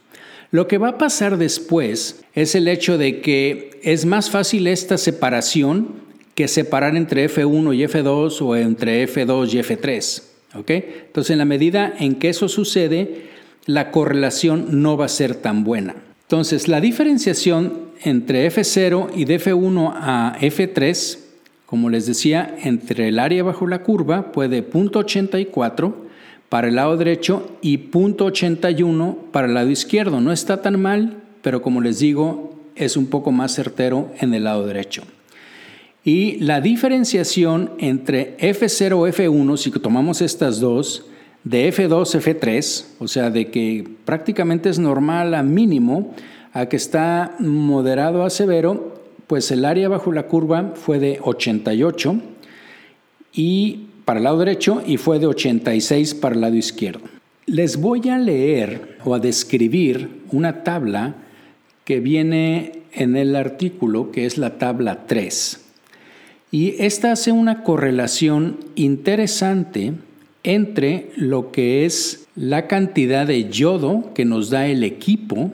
Lo 0.51 0.67
que 0.67 0.79
va 0.79 0.89
a 0.89 0.97
pasar 0.97 1.37
después 1.37 2.21
es 2.33 2.55
el 2.55 2.67
hecho 2.67 2.97
de 2.97 3.21
que 3.21 3.79
es 3.83 4.05
más 4.05 4.31
fácil 4.31 4.65
esta 4.65 4.97
separación 4.97 6.08
que 6.39 6.47
separar 6.47 6.95
entre 6.95 7.29
F1 7.29 7.75
y 7.75 7.83
F2 7.83 8.41
o 8.41 8.55
entre 8.55 9.05
F2 9.05 9.53
y 9.55 9.57
F3. 9.57 10.23
Entonces, 10.55 11.31
en 11.31 11.37
la 11.37 11.43
medida 11.43 11.93
en 11.99 12.15
que 12.15 12.29
eso 12.29 12.47
sucede, 12.47 13.23
la 13.65 13.91
correlación 13.91 14.81
no 14.81 14.95
va 14.95 15.03
a 15.03 15.09
ser 15.09 15.35
tan 15.35 15.65
buena. 15.65 15.95
Entonces, 16.21 16.69
la 16.69 16.79
diferenciación 16.79 17.89
entre 18.05 18.49
F0 18.49 19.09
y 19.17 19.25
de 19.25 19.37
F1 19.37 19.91
a 19.97 20.37
F3 20.39 21.17
como 21.65 21.89
les 21.89 22.05
decía, 22.07 22.55
entre 22.63 23.09
el 23.09 23.19
área 23.19 23.43
bajo 23.43 23.67
la 23.67 23.83
curva 23.83 24.31
puede 24.31 24.65
0.84 24.65 25.93
para 26.47 26.69
el 26.69 26.75
lado 26.75 26.95
derecho 26.95 27.51
y 27.61 27.91
0.81 27.91 29.17
para 29.33 29.47
el 29.47 29.55
lado 29.55 29.69
izquierdo. 29.69 30.21
No 30.21 30.31
está 30.31 30.61
tan 30.61 30.81
mal, 30.81 31.17
pero 31.41 31.61
como 31.61 31.81
les 31.81 31.99
digo, 31.99 32.55
es 32.77 32.95
un 32.95 33.07
poco 33.07 33.33
más 33.33 33.53
certero 33.53 34.09
en 34.21 34.33
el 34.33 34.45
lado 34.45 34.65
derecho. 34.65 35.03
Y 36.03 36.37
la 36.37 36.61
diferenciación 36.61 37.71
entre 37.77 38.37
F0 38.37 38.93
o 38.93 39.07
F1, 39.07 39.57
si 39.57 39.71
tomamos 39.71 40.21
estas 40.21 40.59
dos, 40.59 41.05
de 41.43 41.73
F2, 41.73 42.19
F3, 42.19 42.85
o 42.99 43.07
sea, 43.07 43.29
de 43.29 43.49
que 43.49 43.87
prácticamente 44.05 44.69
es 44.69 44.79
normal 44.79 45.33
a 45.33 45.43
mínimo, 45.43 46.13
a 46.53 46.67
que 46.67 46.77
está 46.77 47.35
moderado 47.39 48.23
a 48.23 48.29
severo, 48.29 49.01
pues 49.27 49.51
el 49.51 49.65
área 49.65 49.89
bajo 49.89 50.11
la 50.11 50.27
curva 50.27 50.73
fue 50.75 50.99
de 50.99 51.19
88 51.21 52.19
y 53.33 53.85
para 54.05 54.19
el 54.19 54.23
lado 54.23 54.39
derecho 54.39 54.81
y 54.85 54.97
fue 54.97 55.19
de 55.19 55.27
86 55.27 56.15
para 56.15 56.35
el 56.35 56.41
lado 56.41 56.55
izquierdo. 56.55 57.01
Les 57.45 57.77
voy 57.77 58.09
a 58.09 58.17
leer 58.17 58.97
o 59.05 59.13
a 59.13 59.19
describir 59.19 60.23
una 60.31 60.63
tabla 60.63 61.15
que 61.83 61.99
viene 61.99 62.83
en 62.91 63.15
el 63.15 63.35
artículo, 63.35 64.11
que 64.11 64.25
es 64.25 64.37
la 64.37 64.57
tabla 64.57 65.05
3. 65.05 65.68
Y 66.51 66.75
esta 66.79 67.11
hace 67.11 67.31
una 67.31 67.63
correlación 67.63 68.57
interesante 68.75 69.93
entre 70.43 71.11
lo 71.15 71.51
que 71.51 71.85
es 71.85 72.27
la 72.35 72.67
cantidad 72.67 73.27
de 73.27 73.49
yodo 73.49 74.13
que 74.15 74.25
nos 74.25 74.49
da 74.49 74.67
el 74.67 74.83
equipo 74.83 75.51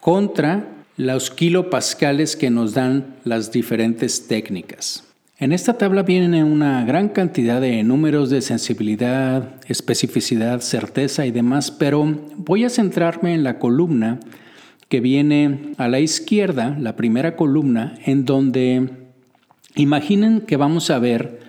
contra 0.00 0.68
los 0.96 1.30
kilopascales 1.30 2.36
que 2.36 2.50
nos 2.50 2.74
dan 2.74 3.16
las 3.24 3.52
diferentes 3.52 4.26
técnicas. 4.26 5.04
En 5.38 5.52
esta 5.52 5.76
tabla 5.76 6.02
viene 6.02 6.44
una 6.44 6.84
gran 6.84 7.08
cantidad 7.08 7.60
de 7.60 7.82
números 7.82 8.30
de 8.30 8.42
sensibilidad, 8.42 9.56
especificidad, 9.66 10.60
certeza 10.60 11.26
y 11.26 11.32
demás, 11.32 11.70
pero 11.72 12.06
voy 12.36 12.64
a 12.64 12.70
centrarme 12.70 13.34
en 13.34 13.42
la 13.42 13.58
columna 13.58 14.20
que 14.88 15.00
viene 15.00 15.72
a 15.78 15.88
la 15.88 15.98
izquierda, 15.98 16.76
la 16.78 16.94
primera 16.94 17.34
columna, 17.34 17.98
en 18.04 18.24
donde 18.24 19.01
imaginen 19.76 20.40
que 20.40 20.56
vamos 20.56 20.90
a 20.90 20.98
ver 20.98 21.40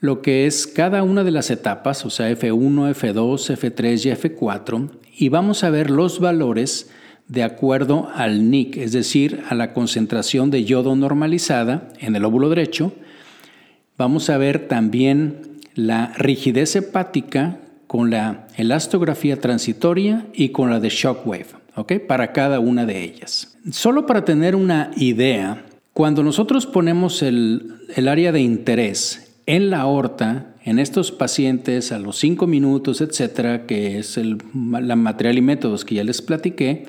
lo 0.00 0.22
que 0.22 0.46
es 0.46 0.66
cada 0.66 1.02
una 1.02 1.24
de 1.24 1.32
las 1.32 1.50
etapas, 1.50 2.04
o 2.04 2.10
sea, 2.10 2.30
F1, 2.30 2.94
F2, 2.94 3.56
F3 3.56 4.06
y 4.06 4.10
F4, 4.10 4.90
y 5.16 5.28
vamos 5.28 5.64
a 5.64 5.70
ver 5.70 5.90
los 5.90 6.20
valores 6.20 6.90
de 7.26 7.42
acuerdo 7.42 8.08
al 8.14 8.50
NIC, 8.50 8.76
es 8.78 8.92
decir, 8.92 9.42
a 9.48 9.54
la 9.54 9.72
concentración 9.72 10.50
de 10.50 10.64
yodo 10.64 10.96
normalizada 10.96 11.88
en 11.98 12.16
el 12.16 12.24
óvulo 12.24 12.48
derecho. 12.48 12.92
Vamos 13.98 14.30
a 14.30 14.38
ver 14.38 14.68
también 14.68 15.58
la 15.74 16.12
rigidez 16.16 16.74
hepática 16.76 17.58
con 17.86 18.10
la 18.10 18.46
elastografía 18.56 19.40
transitoria 19.40 20.26
y 20.32 20.50
con 20.50 20.70
la 20.70 20.80
de 20.80 20.88
shockwave, 20.88 21.46
¿ok? 21.74 21.94
Para 22.06 22.32
cada 22.32 22.60
una 22.60 22.86
de 22.86 23.02
ellas. 23.02 23.56
Solo 23.70 24.06
para 24.06 24.24
tener 24.24 24.54
una 24.54 24.90
idea, 24.96 25.64
cuando 25.98 26.22
nosotros 26.22 26.64
ponemos 26.64 27.22
el, 27.22 27.72
área 28.06 28.30
de 28.30 28.40
interés 28.40 29.34
en 29.46 29.68
la 29.68 29.80
aorta, 29.80 30.54
en 30.62 30.78
estos 30.78 31.10
pacientes 31.10 31.90
a 31.90 31.98
los 31.98 32.18
5 32.18 32.46
minutos, 32.46 33.00
etcétera, 33.00 33.66
que 33.66 33.98
es 33.98 34.16
el 34.16 34.38
la 34.80 34.94
material 34.94 35.38
y 35.38 35.42
métodos 35.42 35.84
que 35.84 35.96
ya 35.96 36.04
les 36.04 36.22
platiqué, 36.22 36.86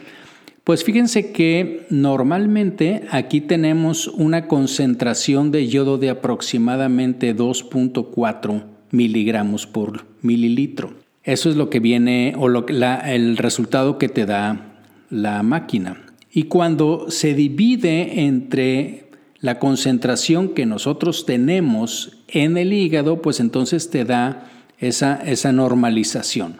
pues 0.63 0.83
fíjense 0.83 1.31
que 1.31 1.87
normalmente 1.89 3.01
aquí 3.09 3.41
tenemos 3.41 4.09
una 4.09 4.47
concentración 4.47 5.49
de 5.49 5.67
yodo 5.67 5.97
de 5.97 6.11
aproximadamente 6.11 7.35
2.4 7.35 8.61
miligramos 8.91 9.65
por 9.65 10.05
mililitro. 10.21 10.93
Eso 11.23 11.49
es 11.49 11.55
lo 11.55 11.71
que 11.71 11.79
viene 11.79 12.35
o 12.37 12.47
el 12.47 13.37
resultado 13.37 13.97
que 13.97 14.07
te 14.07 14.27
da 14.27 14.75
la 15.09 15.41
máquina. 15.41 16.08
Y 16.31 16.43
cuando 16.43 17.09
se 17.09 17.33
divide 17.33 18.25
entre 18.25 19.09
la 19.39 19.59
concentración 19.59 20.49
que 20.49 20.65
nosotros 20.65 21.25
tenemos 21.25 22.17
en 22.27 22.57
el 22.57 22.73
hígado, 22.73 23.21
pues 23.21 23.39
entonces 23.39 23.89
te 23.89 24.05
da 24.05 24.51
esa, 24.79 25.15
esa 25.25 25.51
normalización. 25.51 26.57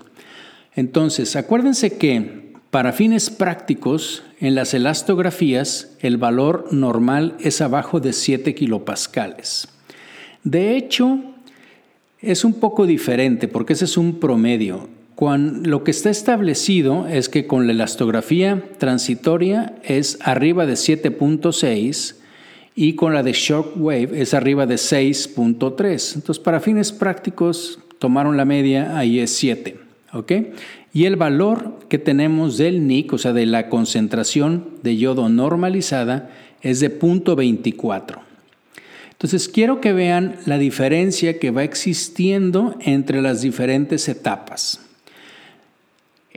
Entonces, 0.76 1.36
acuérdense 1.36 1.98
que 1.98 2.54
para 2.72 2.94
fines 2.94 3.30
prácticos, 3.32 4.24
en 4.40 4.54
las 4.56 4.74
elastografías 4.74 5.98
el 6.00 6.18
valor 6.18 6.68
normal 6.72 7.36
es 7.40 7.62
abajo 7.62 8.00
de 8.00 8.14
7 8.14 8.54
kilopascales. 8.54 9.68
De 10.44 10.78
hecho, 10.78 11.20
es 12.20 12.46
un 12.46 12.54
poco 12.54 12.86
diferente 12.86 13.48
porque 13.48 13.74
ese 13.74 13.86
es 13.86 13.98
un 13.98 14.20
promedio. 14.20 14.88
Lo 15.20 15.84
que 15.84 15.92
está 15.92 16.10
establecido 16.10 17.08
es 17.08 17.28
que 17.28 17.46
con 17.46 17.68
la 17.68 17.74
elastografía 17.74 18.64
transitoria 18.78 19.76
es 19.84 20.18
arriba 20.22 20.66
de 20.66 20.74
7.6 20.74 22.16
y 22.76 22.94
con 22.94 23.14
la 23.14 23.24
de 23.24 23.34
shockwave 23.34 24.22
es 24.22 24.34
arriba 24.34 24.66
de 24.66 24.76
6.3. 24.76 26.16
Entonces, 26.16 26.40
para 26.40 26.62
fines 26.62 26.94
prácticos, 26.94 27.80
tomaron 27.98 28.38
la 28.38 28.46
media, 28.46 28.98
ahí 28.98 29.20
es 29.20 29.32
7. 29.32 29.78
¿ok? 30.14 30.32
y 30.94 31.06
el 31.06 31.16
valor 31.16 31.78
que 31.88 32.00
tenemos 32.00 32.58
del 32.58 32.88
NIC, 32.88 33.14
o 33.14 33.18
sea, 33.18 33.34
de 33.34 33.46
la 33.46 33.70
concentración 33.70 34.70
de 34.82 34.98
yodo 34.98 35.30
normalizada, 35.30 36.30
es 36.62 36.80
de 36.80 37.00
0.24. 37.00 38.20
Entonces, 39.12 39.50
quiero 39.50 39.82
que 39.82 39.94
vean 39.94 40.38
la 40.46 40.58
diferencia 40.58 41.40
que 41.40 41.52
va 41.52 41.64
existiendo 41.64 42.76
entre 42.80 43.22
las 43.22 43.42
diferentes 43.42 44.08
etapas. 44.08 44.89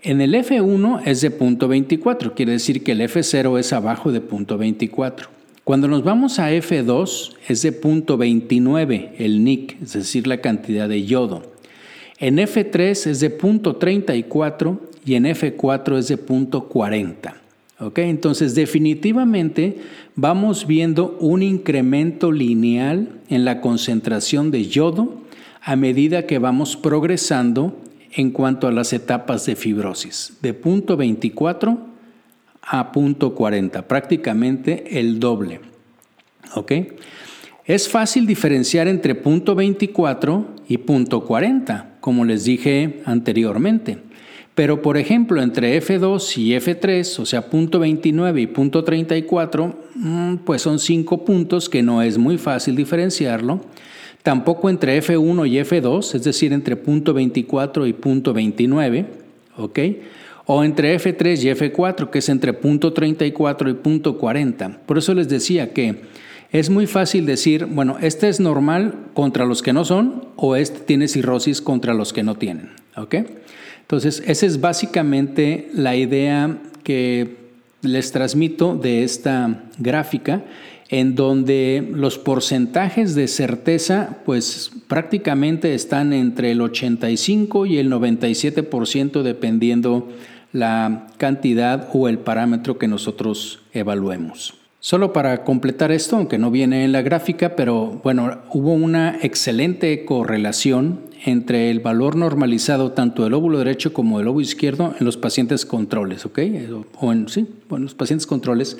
En 0.05 0.21
el 0.21 0.35
F1 0.35 1.03
es 1.05 1.21
de 1.21 1.31
0.24, 1.31 2.35
quiere 2.35 2.51
decir 2.51 2.83
que 2.83 2.91
el 2.91 3.03
F0 3.03 3.57
es 3.61 3.73
abajo 3.73 4.11
de 4.11 4.21
0.24. 4.21 5.29
Cuando 5.63 5.87
nos 5.87 6.03
vamos 6.03 6.41
a 6.41 6.51
F2 6.51 7.35
es 7.47 7.63
de 7.63 7.81
0.29 7.81 9.11
el 9.19 9.45
NIC, 9.45 9.81
es 9.81 9.93
decir, 9.93 10.27
la 10.27 10.41
cantidad 10.41 10.89
de 10.89 11.05
yodo. 11.05 11.45
En 12.19 12.39
F3 12.39 13.07
es 13.07 13.21
de 13.21 13.31
punto 13.31 13.77
34 13.77 14.81
y 15.05 15.15
en 15.15 15.25
F4 15.25 15.99
es 15.99 16.09
de 16.09 16.17
punto 16.17 16.69
40. 16.69 17.37
Entonces 17.95 18.57
definitivamente 18.57 19.77
vamos 20.17 20.67
viendo 20.67 21.17
un 21.21 21.45
incremento 21.45 22.33
lineal 22.33 23.09
en 23.29 23.45
la 23.45 23.61
concentración 23.61 24.51
de 24.51 24.67
yodo 24.67 25.23
a 25.61 25.77
medida 25.77 26.27
que 26.27 26.41
vamos 26.41 26.77
progresando 26.77 27.77
en 28.13 28.31
cuanto 28.31 28.67
a 28.67 28.73
las 28.73 28.93
etapas 28.93 29.47
de 29.47 29.57
fibrosis, 29.57 30.39
de 30.43 30.55
punto 30.55 30.97
24 30.97 31.79
a 32.63 32.93
punto 32.93 33.35
40, 33.35 33.89
prácticamente 33.89 34.99
el 35.01 35.19
doble. 35.19 35.61
Es 37.65 37.89
fácil 37.89 38.27
diferenciar 38.27 38.89
entre 38.89 39.15
punto 39.15 39.55
24 39.55 40.57
y 40.69 40.79
punto 40.79 41.25
40 41.25 41.93
como 42.03 42.25
les 42.25 42.45
dije 42.45 43.01
anteriormente. 43.07 43.99
Pero 44.55 44.83
por 44.83 44.99
ejemplo, 44.99 45.41
entre 45.41 45.81
F2 45.81 46.37
y 46.37 46.51
F3, 46.51 47.21
o 47.21 47.25
sea, 47.25 47.49
punto 47.49 47.79
29 47.79 48.43
y 48.43 48.47
punto 48.49 48.85
34, 48.85 49.79
mm, 49.95 50.35
pues 50.45 50.61
son 50.61 50.79
cinco 50.79 51.25
puntos 51.25 51.71
que 51.71 51.83
no 51.83 52.03
es 52.03 52.19
muy 52.19 52.37
fácil 52.37 52.77
diferenciarlo. 52.77 53.63
Tampoco 54.23 54.71
entre 54.71 55.03
F1 55.03 55.49
y 55.49 55.59
F2, 55.59 56.15
es 56.15 56.25
decir, 56.25 56.53
entre 56.53 56.77
punto 56.77 57.13
24 57.13 57.87
y 57.87 57.93
punto 57.93 58.33
29, 58.33 59.07
¿ok? 59.57 59.79
o 60.47 60.65
entre 60.65 60.99
F3 60.99 61.45
y 61.45 61.49
F4, 61.55 62.11
que 62.11 62.19
es 62.19 62.29
entre 62.29 62.53
punto 62.53 62.93
34 62.93 63.71
y 63.71 63.75
punto 63.75 64.19
40. 64.19 64.81
Por 64.87 64.99
eso 64.99 65.15
les 65.15 65.29
decía 65.29 65.73
que 65.73 66.03
es 66.51 66.69
muy 66.69 66.87
fácil 66.87 67.25
decir, 67.27 67.67
bueno, 67.67 67.97
este 68.01 68.29
es 68.29 68.41
normal 68.41 68.95
contra 69.15 69.47
los 69.47 69.63
que 69.63 69.73
no 69.73 69.85
son 69.85 70.27
o 70.37 70.57
este 70.57 70.81
tiene 70.81 71.09
cirrosis 71.09 71.63
contra 71.63 71.95
los 71.95 72.13
que 72.13 72.23
no 72.23 72.35
tienen. 72.35 72.71
¿ok? 72.97 73.17
Entonces, 73.83 74.23
esa 74.27 74.47
es 74.47 74.61
básicamente 74.61 75.71
la 75.75 75.97
idea 75.97 76.59
que 76.83 77.37
les 77.83 78.13
transmito 78.13 78.75
de 78.75 79.05
esta 79.05 79.65
gráfica 79.79 80.43
en 80.93 81.15
donde 81.15 81.89
los 81.91 82.19
porcentajes 82.19 83.15
de 83.15 83.27
certeza 83.27 84.19
pues 84.27 84.71
prácticamente 84.89 85.75
están 85.75 86.13
entre 86.13 86.53
el 86.53 86.61
85 86.61 87.65
y 87.65 87.79
el 87.79 87.91
97% 87.91 89.23
dependiendo 89.23 90.11
la 90.53 91.07
cantidad 91.17 91.89
o 91.95 92.09
el 92.09 92.19
parámetro 92.19 92.77
que 92.77 92.89
nosotros 92.89 93.63
evaluemos. 93.73 94.53
Solo 94.81 95.15
para 95.15 95.45
completar 95.45 95.93
esto, 95.93 96.17
aunque 96.17 96.37
no 96.37 96.51
viene 96.51 96.85
en 96.85 96.93
la 96.93 97.01
gráfica, 97.01 97.57
pero 97.57 98.01
bueno, 98.05 98.43
hubo 98.53 98.75
una 98.75 99.17
excelente 99.23 100.05
correlación 100.05 101.01
entre 101.25 101.71
el 101.71 101.81
valor 101.81 102.17
normalizado 102.17 102.93
tanto 102.93 103.25
del 103.25 103.33
óvulo 103.33 103.59
derecho 103.59 103.95
como 103.95 104.19
del 104.19 104.29
óvulo 104.29 104.43
izquierdo 104.43 104.95
en 104.99 105.07
los 105.07 105.17
pacientes 105.17 105.65
controles, 105.65 106.27
¿ok? 106.27 106.41
O 107.01 107.13
en, 107.13 107.29
sí, 107.29 107.47
bueno, 107.69 107.85
los 107.85 107.95
pacientes 107.95 108.27
controles, 108.27 108.77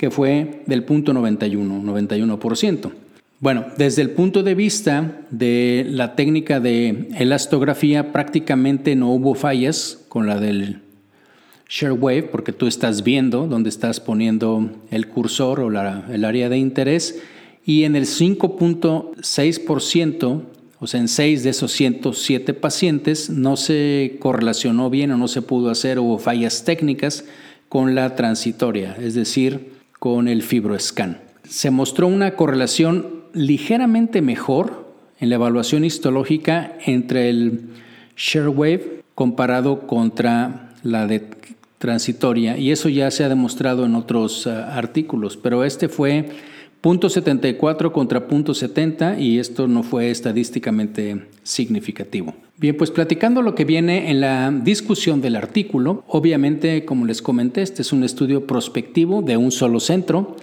que 0.00 0.10
fue 0.10 0.62
del 0.64 0.84
punto 0.84 1.12
91, 1.12 1.82
91%. 1.82 2.90
Bueno, 3.38 3.66
desde 3.76 4.00
el 4.00 4.12
punto 4.12 4.42
de 4.42 4.54
vista 4.54 5.20
de 5.30 5.84
la 5.90 6.16
técnica 6.16 6.58
de 6.58 7.08
elastografía, 7.18 8.10
prácticamente 8.10 8.96
no 8.96 9.10
hubo 9.10 9.34
fallas 9.34 10.02
con 10.08 10.26
la 10.26 10.40
del 10.40 10.80
share 11.68 11.92
wave, 11.92 12.22
porque 12.22 12.54
tú 12.54 12.66
estás 12.66 13.04
viendo 13.04 13.46
dónde 13.46 13.68
estás 13.68 14.00
poniendo 14.00 14.70
el 14.90 15.06
cursor 15.06 15.60
o 15.60 15.68
el 15.68 16.24
área 16.24 16.48
de 16.48 16.56
interés, 16.56 17.20
y 17.66 17.84
en 17.84 17.94
el 17.94 18.06
5.6%, 18.06 20.42
o 20.78 20.86
sea, 20.86 20.98
en 20.98 21.08
6 21.08 21.42
de 21.42 21.50
esos 21.50 21.72
107 21.72 22.54
pacientes, 22.54 23.28
no 23.28 23.58
se 23.58 24.16
correlacionó 24.18 24.88
bien 24.88 25.12
o 25.12 25.18
no 25.18 25.28
se 25.28 25.42
pudo 25.42 25.68
hacer, 25.68 25.98
hubo 25.98 26.18
fallas 26.18 26.64
técnicas 26.64 27.26
con 27.68 27.94
la 27.94 28.16
transitoria, 28.16 28.96
es 28.98 29.14
decir, 29.14 29.69
con 30.00 30.26
el 30.26 30.42
fibroscan. 30.42 31.20
Se 31.48 31.70
mostró 31.70 32.08
una 32.08 32.34
correlación 32.34 33.20
ligeramente 33.32 34.22
mejor 34.22 34.92
en 35.20 35.28
la 35.28 35.36
evaluación 35.36 35.84
histológica 35.84 36.76
entre 36.84 37.30
el 37.30 37.68
share 38.16 38.48
wave 38.48 39.02
comparado 39.14 39.86
contra 39.86 40.72
la 40.82 41.06
de 41.06 41.28
transitoria 41.78 42.56
y 42.56 42.72
eso 42.72 42.88
ya 42.88 43.10
se 43.10 43.24
ha 43.24 43.28
demostrado 43.28 43.84
en 43.84 43.94
otros 43.94 44.46
eh, 44.46 44.50
artículos, 44.50 45.36
pero 45.36 45.64
este 45.64 45.88
fue 45.88 46.30
punto 46.80 47.08
74 47.08 47.92
contra 47.92 48.26
punto 48.26 48.54
70 48.54 49.18
y 49.18 49.38
esto 49.38 49.68
no 49.68 49.82
fue 49.82 50.10
estadísticamente 50.10 51.26
significativo. 51.42 52.34
Bien, 52.56 52.76
pues 52.76 52.90
platicando 52.90 53.42
lo 53.42 53.54
que 53.54 53.64
viene 53.64 54.10
en 54.10 54.20
la 54.20 54.50
discusión 54.50 55.20
del 55.20 55.36
artículo, 55.36 56.04
obviamente, 56.08 56.84
como 56.84 57.06
les 57.06 57.22
comenté, 57.22 57.62
este 57.62 57.82
es 57.82 57.92
un 57.92 58.04
estudio 58.04 58.46
prospectivo 58.46 59.22
de 59.22 59.36
un 59.36 59.50
solo 59.50 59.80
centro 59.80 60.36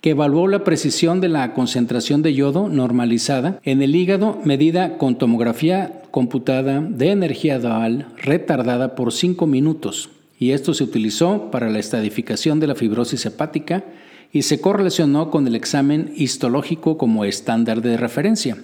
que 0.00 0.10
evaluó 0.10 0.46
la 0.46 0.62
precisión 0.62 1.20
de 1.20 1.28
la 1.28 1.54
concentración 1.54 2.22
de 2.22 2.32
yodo 2.32 2.68
normalizada 2.68 3.58
en 3.64 3.82
el 3.82 3.96
hígado 3.96 4.38
medida 4.44 4.96
con 4.96 5.18
tomografía 5.18 6.02
computada 6.10 6.80
de 6.80 7.10
energía 7.10 7.58
dual 7.58 8.06
retardada 8.16 8.94
por 8.94 9.12
5 9.12 9.46
minutos 9.46 10.10
y 10.38 10.52
esto 10.52 10.72
se 10.72 10.84
utilizó 10.84 11.50
para 11.50 11.68
la 11.68 11.80
estadificación 11.80 12.60
de 12.60 12.68
la 12.68 12.76
fibrosis 12.76 13.26
hepática 13.26 13.84
y 14.32 14.42
se 14.42 14.60
correlacionó 14.60 15.30
con 15.30 15.46
el 15.46 15.54
examen 15.54 16.12
histológico 16.16 16.98
como 16.98 17.24
estándar 17.24 17.82
de 17.82 17.96
referencia. 17.96 18.56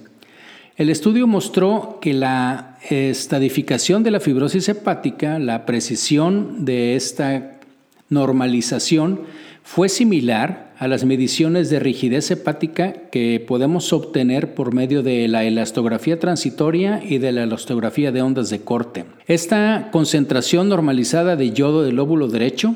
El 0.76 0.90
estudio 0.90 1.26
mostró 1.26 1.98
que 2.00 2.12
la 2.14 2.78
estadificación 2.90 4.02
de 4.02 4.10
la 4.10 4.20
fibrosis 4.20 4.68
hepática, 4.68 5.38
la 5.38 5.66
precisión 5.66 6.64
de 6.64 6.96
esta 6.96 7.60
normalización, 8.08 9.20
fue 9.62 9.88
similar 9.88 10.74
a 10.78 10.88
las 10.88 11.04
mediciones 11.04 11.70
de 11.70 11.78
rigidez 11.78 12.30
hepática 12.30 12.92
que 13.10 13.42
podemos 13.46 13.92
obtener 13.92 14.54
por 14.54 14.74
medio 14.74 15.02
de 15.02 15.26
la 15.28 15.44
elastografía 15.44 16.18
transitoria 16.18 17.02
y 17.02 17.18
de 17.18 17.32
la 17.32 17.44
elastografía 17.44 18.12
de 18.12 18.22
ondas 18.22 18.50
de 18.50 18.60
corte. 18.60 19.04
Esta 19.26 19.88
concentración 19.92 20.68
normalizada 20.68 21.36
de 21.36 21.52
yodo 21.52 21.82
del 21.84 21.96
lóbulo 21.96 22.28
derecho 22.28 22.74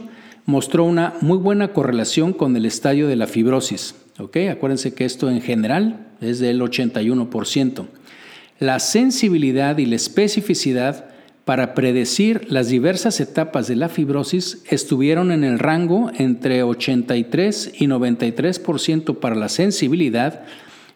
mostró 0.49 0.85
una 0.85 1.13
muy 1.21 1.37
buena 1.37 1.75
correlación 1.75 2.33
con 2.33 2.57
el 2.57 2.65
estadio 2.65 3.07
de 3.07 3.17
la 3.17 3.27
fibrosis. 3.27 3.95
Acuérdense 4.17 4.95
que 4.95 5.05
esto 5.05 5.29
en 5.29 5.43
general 5.43 6.09
es 6.23 6.39
del 6.39 6.63
81%. 6.63 7.85
La 8.59 8.81
sensibilidad 8.81 9.77
y 9.77 9.85
la 9.85 9.97
especificidad 9.97 11.11
para 11.45 11.75
predecir 11.75 12.47
las 12.51 12.69
diversas 12.69 13.21
etapas 13.21 13.69
de 13.69 13.77
la 13.77 13.91
fibrosis 13.91 14.63
estuvieron 14.71 15.33
en 15.33 15.45
el 15.45 15.59
rango 15.59 16.11
entre 16.17 16.63
83 16.63 17.73
y 17.79 17.87
93% 17.87 19.19
para 19.19 19.37
la 19.37 19.51
sensibilidad 19.51 20.45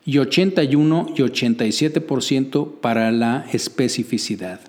y 0.07 0.17
81 0.17 1.09
y 1.15 1.21
87% 1.21 2.81
para 2.81 3.13
la 3.13 3.45
especificidad. 3.53 4.61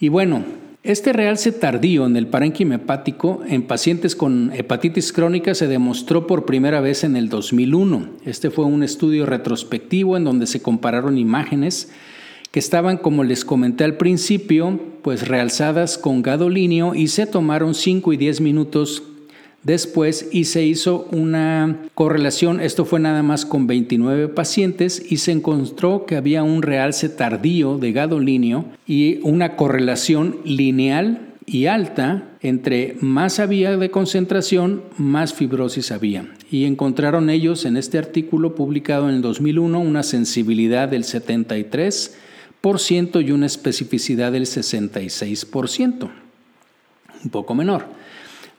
Y 0.00 0.08
bueno, 0.08 0.44
este 0.82 1.12
realce 1.12 1.52
tardío 1.52 2.06
en 2.06 2.16
el 2.16 2.26
parénquima 2.26 2.74
hepático 2.74 3.42
en 3.46 3.62
pacientes 3.62 4.16
con 4.16 4.50
hepatitis 4.52 5.12
crónica 5.12 5.54
se 5.54 5.68
demostró 5.68 6.26
por 6.26 6.44
primera 6.44 6.80
vez 6.80 7.04
en 7.04 7.14
el 7.14 7.28
2001. 7.28 8.08
Este 8.24 8.50
fue 8.50 8.64
un 8.64 8.82
estudio 8.82 9.24
retrospectivo 9.24 10.16
en 10.16 10.24
donde 10.24 10.48
se 10.48 10.60
compararon 10.60 11.18
imágenes 11.18 11.92
que 12.50 12.58
estaban, 12.58 12.96
como 12.96 13.22
les 13.22 13.44
comenté 13.44 13.84
al 13.84 13.96
principio, 13.96 14.78
pues 15.02 15.28
realzadas 15.28 15.98
con 15.98 16.20
gadolinio 16.20 16.94
y 16.94 17.08
se 17.08 17.26
tomaron 17.26 17.74
5 17.74 18.12
y 18.12 18.16
10 18.16 18.40
minutos 18.40 19.04
después 19.62 20.28
y 20.32 20.44
se 20.44 20.64
hizo 20.64 21.08
una 21.12 21.78
correlación, 21.94 22.60
esto 22.60 22.84
fue 22.84 23.00
nada 23.00 23.22
más 23.22 23.46
con 23.46 23.66
29 23.66 24.28
pacientes 24.28 25.02
y 25.08 25.18
se 25.18 25.32
encontró 25.32 26.06
que 26.06 26.16
había 26.16 26.42
un 26.42 26.62
realce 26.62 27.08
tardío 27.08 27.78
de 27.78 27.92
gadolinio 27.92 28.64
y 28.86 29.20
una 29.22 29.56
correlación 29.56 30.38
lineal 30.44 31.28
y 31.46 31.66
alta 31.66 32.28
entre 32.40 32.96
más 33.00 33.38
había 33.38 33.76
de 33.76 33.90
concentración, 33.90 34.82
más 34.96 35.34
fibrosis 35.34 35.92
había. 35.92 36.26
Y 36.50 36.64
encontraron 36.64 37.30
ellos 37.30 37.64
en 37.64 37.76
este 37.76 37.98
artículo 37.98 38.54
publicado 38.54 39.08
en 39.08 39.16
el 39.16 39.22
2001 39.22 39.78
una 39.78 40.02
sensibilidad 40.02 40.88
del 40.88 41.04
73 41.04 42.16
y 42.64 43.30
una 43.32 43.46
especificidad 43.46 44.30
del 44.30 44.44
66%, 44.44 46.10
un 47.24 47.30
poco 47.30 47.54
menor. 47.54 47.86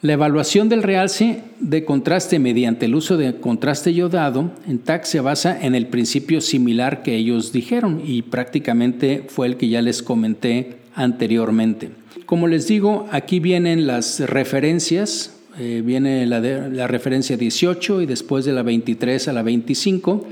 La 0.04 0.12
evaluación 0.12 0.68
del 0.68 0.84
realce 0.84 1.44
de 1.62 1.86
contraste 1.86 2.38
mediante 2.38 2.88
el 2.88 2.96
uso 2.96 3.16
de 3.16 3.36
contraste 3.36 3.94
yodado 3.94 4.52
en 4.68 4.80
TAC 4.80 5.06
se 5.06 5.22
basa 5.22 5.58
en 5.66 5.76
el 5.76 5.88
principio 5.88 6.42
similar 6.42 7.04
que 7.04 7.16
ellos 7.16 7.54
dijeron 7.54 8.02
y 8.06 8.22
prácticamente 8.24 9.24
fue 9.30 9.48
el 9.48 9.56
que 9.56 9.70
ya 9.70 9.82
les 9.82 10.04
comenté 10.04 10.76
anteriormente. 10.94 11.92
Como 12.26 12.50
les 12.50 12.68
digo, 12.68 13.08
aquí 13.12 13.40
vienen 13.40 13.88
las 13.88 14.20
referencias, 14.20 15.38
eh, 15.58 15.82
viene 15.86 16.26
la, 16.26 16.42
la 16.42 16.88
referencia 16.88 17.38
18 17.38 18.02
y 18.02 18.06
después 18.06 18.44
de 18.44 18.52
la 18.52 18.62
23 18.62 19.30
a 19.30 19.32
la 19.32 19.42
25 19.42 20.28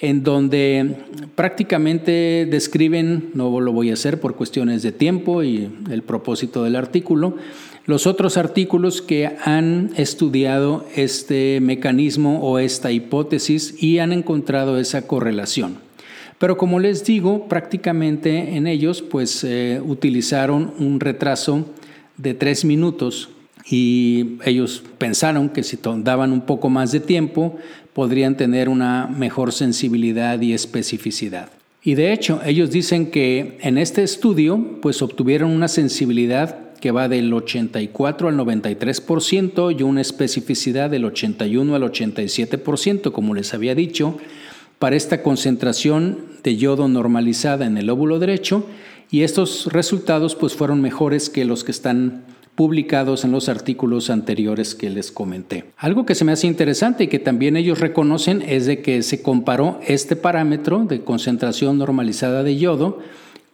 en 0.00 0.22
donde 0.22 0.96
prácticamente 1.34 2.46
describen, 2.48 3.30
no 3.34 3.60
lo 3.60 3.72
voy 3.72 3.90
a 3.90 3.94
hacer 3.94 4.20
por 4.20 4.36
cuestiones 4.36 4.82
de 4.82 4.92
tiempo 4.92 5.42
y 5.42 5.68
el 5.90 6.02
propósito 6.02 6.62
del 6.62 6.76
artículo, 6.76 7.36
los 7.88 8.06
otros 8.06 8.36
artículos 8.36 9.00
que 9.00 9.34
han 9.44 9.92
estudiado 9.96 10.84
este 10.94 11.58
mecanismo 11.62 12.40
o 12.42 12.58
esta 12.58 12.92
hipótesis 12.92 13.82
y 13.82 13.98
han 13.98 14.12
encontrado 14.12 14.78
esa 14.78 15.06
correlación. 15.06 15.78
Pero 16.38 16.58
como 16.58 16.80
les 16.80 17.02
digo, 17.02 17.48
prácticamente 17.48 18.56
en 18.56 18.66
ellos 18.66 19.00
pues 19.00 19.42
eh, 19.42 19.80
utilizaron 19.82 20.74
un 20.78 21.00
retraso 21.00 21.64
de 22.18 22.34
tres 22.34 22.66
minutos 22.66 23.30
y 23.64 24.36
ellos 24.44 24.82
pensaron 24.98 25.48
que 25.48 25.62
si 25.62 25.78
daban 25.82 26.32
un 26.32 26.42
poco 26.42 26.68
más 26.68 26.92
de 26.92 27.00
tiempo 27.00 27.56
podrían 27.94 28.36
tener 28.36 28.68
una 28.68 29.06
mejor 29.06 29.50
sensibilidad 29.50 30.38
y 30.42 30.52
especificidad. 30.52 31.48
Y 31.82 31.94
de 31.94 32.12
hecho, 32.12 32.42
ellos 32.44 32.70
dicen 32.70 33.10
que 33.10 33.56
en 33.62 33.78
este 33.78 34.02
estudio 34.02 34.78
pues 34.82 35.00
obtuvieron 35.00 35.52
una 35.52 35.68
sensibilidad 35.68 36.67
que 36.80 36.90
va 36.90 37.08
del 37.08 37.32
84 37.32 38.28
al 38.28 38.36
93% 38.36 39.78
y 39.78 39.82
una 39.82 40.00
especificidad 40.00 40.90
del 40.90 41.04
81 41.04 41.74
al 41.74 41.82
87%, 41.82 43.12
como 43.12 43.34
les 43.34 43.54
había 43.54 43.74
dicho, 43.74 44.16
para 44.78 44.96
esta 44.96 45.22
concentración 45.22 46.18
de 46.42 46.56
yodo 46.56 46.88
normalizada 46.88 47.66
en 47.66 47.78
el 47.78 47.90
óvulo 47.90 48.18
derecho 48.18 48.64
y 49.10 49.22
estos 49.22 49.66
resultados 49.72 50.34
pues 50.34 50.54
fueron 50.54 50.80
mejores 50.80 51.30
que 51.30 51.44
los 51.44 51.64
que 51.64 51.72
están 51.72 52.24
publicados 52.54 53.24
en 53.24 53.30
los 53.30 53.48
artículos 53.48 54.10
anteriores 54.10 54.74
que 54.74 54.90
les 54.90 55.12
comenté. 55.12 55.66
Algo 55.76 56.04
que 56.04 56.16
se 56.16 56.24
me 56.24 56.32
hace 56.32 56.48
interesante 56.48 57.04
y 57.04 57.06
que 57.06 57.20
también 57.20 57.56
ellos 57.56 57.78
reconocen 57.78 58.42
es 58.42 58.66
de 58.66 58.82
que 58.82 59.02
se 59.04 59.22
comparó 59.22 59.78
este 59.86 60.16
parámetro 60.16 60.84
de 60.84 61.02
concentración 61.02 61.78
normalizada 61.78 62.42
de 62.42 62.56
yodo 62.56 62.98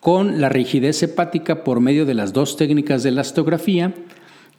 con 0.05 0.39
la 0.39 0.51
rigidez 0.51 1.03
hepática 1.03 1.65
por 1.65 1.81
medio 1.81 2.05
de 2.05 2.13
las 2.13 2.35
dos 2.35 2.59
técnicas 2.59 3.03
de 3.03 3.09
elastografía, 3.09 3.95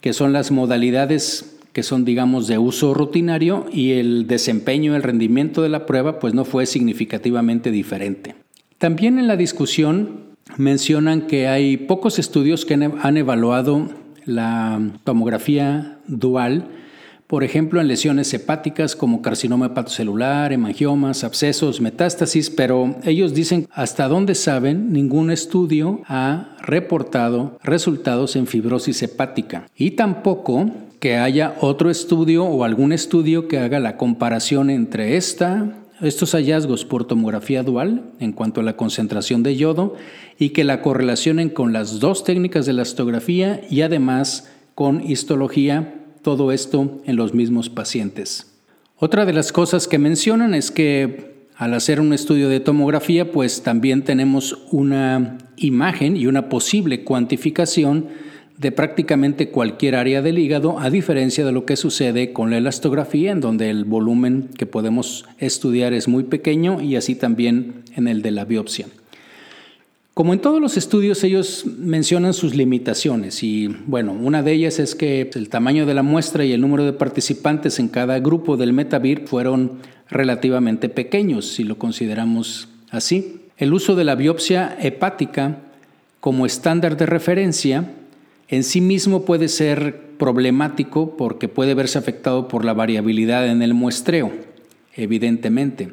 que 0.00 0.12
son 0.12 0.32
las 0.32 0.50
modalidades 0.50 1.56
que 1.72 1.84
son 1.84 2.04
digamos 2.04 2.48
de 2.48 2.58
uso 2.58 2.94
rutinario 2.94 3.64
y 3.72 3.92
el 3.92 4.26
desempeño, 4.26 4.96
el 4.96 5.04
rendimiento 5.04 5.62
de 5.62 5.68
la 5.68 5.86
prueba 5.86 6.18
pues 6.18 6.34
no 6.34 6.44
fue 6.44 6.66
significativamente 6.66 7.70
diferente. 7.70 8.34
También 8.78 9.20
en 9.20 9.28
la 9.28 9.36
discusión 9.36 10.22
mencionan 10.56 11.28
que 11.28 11.46
hay 11.46 11.76
pocos 11.76 12.18
estudios 12.18 12.64
que 12.64 12.74
han 12.74 13.16
evaluado 13.16 13.88
la 14.24 14.80
tomografía 15.04 16.00
dual, 16.08 16.64
por 17.26 17.42
ejemplo, 17.42 17.80
en 17.80 17.88
lesiones 17.88 18.32
hepáticas 18.32 18.94
como 18.94 19.22
carcinoma 19.22 19.66
hepatocelular, 19.66 20.52
hemangiomas, 20.52 21.24
abscesos, 21.24 21.80
metástasis, 21.80 22.50
pero 22.50 22.96
ellos 23.04 23.34
dicen 23.34 23.66
hasta 23.72 24.08
donde 24.08 24.34
saben, 24.34 24.92
ningún 24.92 25.30
estudio 25.30 26.00
ha 26.06 26.56
reportado 26.62 27.58
resultados 27.62 28.36
en 28.36 28.46
fibrosis 28.46 29.02
hepática. 29.02 29.66
Y 29.76 29.92
tampoco 29.92 30.70
que 31.00 31.16
haya 31.16 31.56
otro 31.60 31.90
estudio 31.90 32.44
o 32.44 32.64
algún 32.64 32.92
estudio 32.92 33.48
que 33.48 33.58
haga 33.58 33.80
la 33.80 33.96
comparación 33.96 34.70
entre 34.70 35.16
esta 35.16 35.82
estos 36.00 36.32
hallazgos 36.32 36.84
por 36.84 37.06
tomografía 37.06 37.62
dual 37.62 38.02
en 38.20 38.32
cuanto 38.32 38.60
a 38.60 38.64
la 38.64 38.76
concentración 38.76 39.42
de 39.42 39.56
yodo 39.56 39.94
y 40.38 40.50
que 40.50 40.64
la 40.64 40.82
correlacionen 40.82 41.48
con 41.48 41.72
las 41.72 42.00
dos 42.00 42.24
técnicas 42.24 42.66
de 42.66 42.74
la 42.74 42.82
histografía 42.82 43.62
y 43.70 43.80
además 43.80 44.50
con 44.74 45.02
histología, 45.02 45.94
todo 46.26 46.50
esto 46.50 47.00
en 47.04 47.14
los 47.14 47.34
mismos 47.34 47.70
pacientes. 47.70 48.48
Otra 48.96 49.24
de 49.26 49.32
las 49.32 49.52
cosas 49.52 49.86
que 49.86 50.00
mencionan 50.00 50.54
es 50.54 50.72
que 50.72 51.46
al 51.54 51.72
hacer 51.72 52.00
un 52.00 52.12
estudio 52.12 52.48
de 52.48 52.58
tomografía, 52.58 53.30
pues 53.30 53.62
también 53.62 54.02
tenemos 54.02 54.58
una 54.72 55.38
imagen 55.56 56.16
y 56.16 56.26
una 56.26 56.48
posible 56.48 57.04
cuantificación 57.04 58.08
de 58.58 58.72
prácticamente 58.72 59.50
cualquier 59.50 59.94
área 59.94 60.20
del 60.20 60.40
hígado, 60.40 60.80
a 60.80 60.90
diferencia 60.90 61.44
de 61.44 61.52
lo 61.52 61.64
que 61.64 61.76
sucede 61.76 62.32
con 62.32 62.50
la 62.50 62.58
elastografía, 62.58 63.30
en 63.30 63.40
donde 63.40 63.70
el 63.70 63.84
volumen 63.84 64.50
que 64.58 64.66
podemos 64.66 65.26
estudiar 65.38 65.92
es 65.92 66.08
muy 66.08 66.24
pequeño 66.24 66.80
y 66.80 66.96
así 66.96 67.14
también 67.14 67.84
en 67.94 68.08
el 68.08 68.22
de 68.22 68.32
la 68.32 68.44
biopsia. 68.44 68.86
Como 70.16 70.32
en 70.32 70.38
todos 70.38 70.62
los 70.62 70.78
estudios, 70.78 71.22
ellos 71.24 71.66
mencionan 71.66 72.32
sus 72.32 72.54
limitaciones 72.54 73.42
y 73.42 73.66
bueno, 73.66 74.12
una 74.12 74.42
de 74.42 74.52
ellas 74.52 74.78
es 74.78 74.94
que 74.94 75.28
el 75.34 75.50
tamaño 75.50 75.84
de 75.84 75.92
la 75.92 76.02
muestra 76.02 76.42
y 76.42 76.54
el 76.54 76.62
número 76.62 76.86
de 76.86 76.94
participantes 76.94 77.78
en 77.78 77.88
cada 77.88 78.18
grupo 78.18 78.56
del 78.56 78.72
Metavir 78.72 79.26
fueron 79.26 79.72
relativamente 80.08 80.88
pequeños, 80.88 81.48
si 81.48 81.64
lo 81.64 81.76
consideramos 81.76 82.70
así. 82.90 83.42
El 83.58 83.74
uso 83.74 83.94
de 83.94 84.04
la 84.04 84.14
biopsia 84.14 84.78
hepática 84.80 85.58
como 86.20 86.46
estándar 86.46 86.96
de 86.96 87.04
referencia 87.04 87.92
en 88.48 88.64
sí 88.64 88.80
mismo 88.80 89.26
puede 89.26 89.48
ser 89.48 90.00
problemático 90.16 91.14
porque 91.18 91.48
puede 91.48 91.74
verse 91.74 91.98
afectado 91.98 92.48
por 92.48 92.64
la 92.64 92.72
variabilidad 92.72 93.46
en 93.46 93.60
el 93.60 93.74
muestreo, 93.74 94.32
evidentemente. 94.94 95.92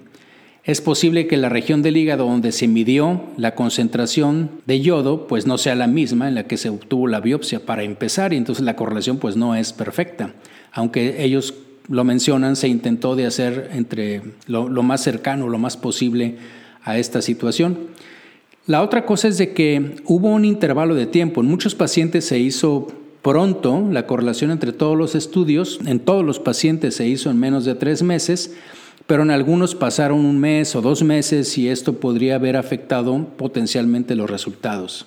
Es 0.66 0.80
posible 0.80 1.28
que 1.28 1.36
la 1.36 1.49
región 1.49 1.82
del 1.82 1.97
hígado 1.97 2.26
donde 2.26 2.53
se 2.53 2.70
midió 2.70 3.22
la 3.36 3.53
concentración 3.53 4.49
de 4.66 4.80
yodo 4.80 5.28
pues 5.28 5.45
no 5.45 5.57
sea 5.57 5.76
la 5.76 5.88
misma 5.88 6.30
en 6.30 6.36
la 6.36 6.47
que 6.47 6.55
se 6.55 6.70
obtuvo 6.70 7.07
la 7.07 7.20
biopsia 7.20 7.66
para 7.66 7.84
empezar 7.84 8.32
y 8.32 8.38
entonces 8.38 8.64
la 8.64 8.78
correlación 8.78 9.18
pues 9.18 9.36
no 9.36 9.55
es 9.55 9.74
perfecta. 9.74 10.34
Aunque 10.72 11.22
ellos 11.22 11.53
lo 11.89 12.05
mencionan, 12.05 12.55
se 12.55 12.70
intentó 12.70 13.18
de 13.18 13.26
hacer 13.26 13.72
entre 13.74 14.22
lo, 14.47 14.70
lo 14.70 14.84
más 14.84 15.01
cercano, 15.01 15.49
lo 15.49 15.57
más 15.57 15.76
posible 15.76 16.38
a 16.84 16.97
esta 16.97 17.22
situación. 17.22 17.78
La 18.66 18.82
otra 18.82 19.05
cosa 19.05 19.28
es 19.28 19.38
de 19.38 19.51
que 19.51 19.97
hubo 20.05 20.30
un 20.30 20.45
intervalo 20.45 20.95
de 20.95 21.07
tiempo. 21.07 21.41
En 21.41 21.47
muchos 21.47 21.76
pacientes 21.76 22.24
se 22.24 22.39
hizo 22.39 22.88
pronto 23.22 23.89
la 23.91 24.07
correlación 24.07 24.51
entre 24.51 24.72
todos 24.72 24.97
los 24.97 25.16
estudios. 25.16 25.82
En 25.86 25.99
todos 25.99 26.24
los 26.24 26.39
pacientes 26.39 26.95
se 26.95 27.05
hizo 27.05 27.30
en 27.30 27.39
menos 27.39 27.66
de 27.66 27.76
tres 27.76 28.01
meses, 28.01 28.55
pero 29.08 29.24
en 29.24 29.32
algunos 29.32 29.76
pasaron 29.76 30.26
un 30.26 30.39
mes 30.39 30.76
o 30.76 30.82
dos 30.82 31.04
meses 31.04 31.58
y 31.58 31.68
esto 31.68 31.93
podría 31.93 32.36
haber 32.36 32.56
afectado 32.58 33.26
potencialmente 33.38 34.16
los 34.16 34.30
resultados. 34.30 35.06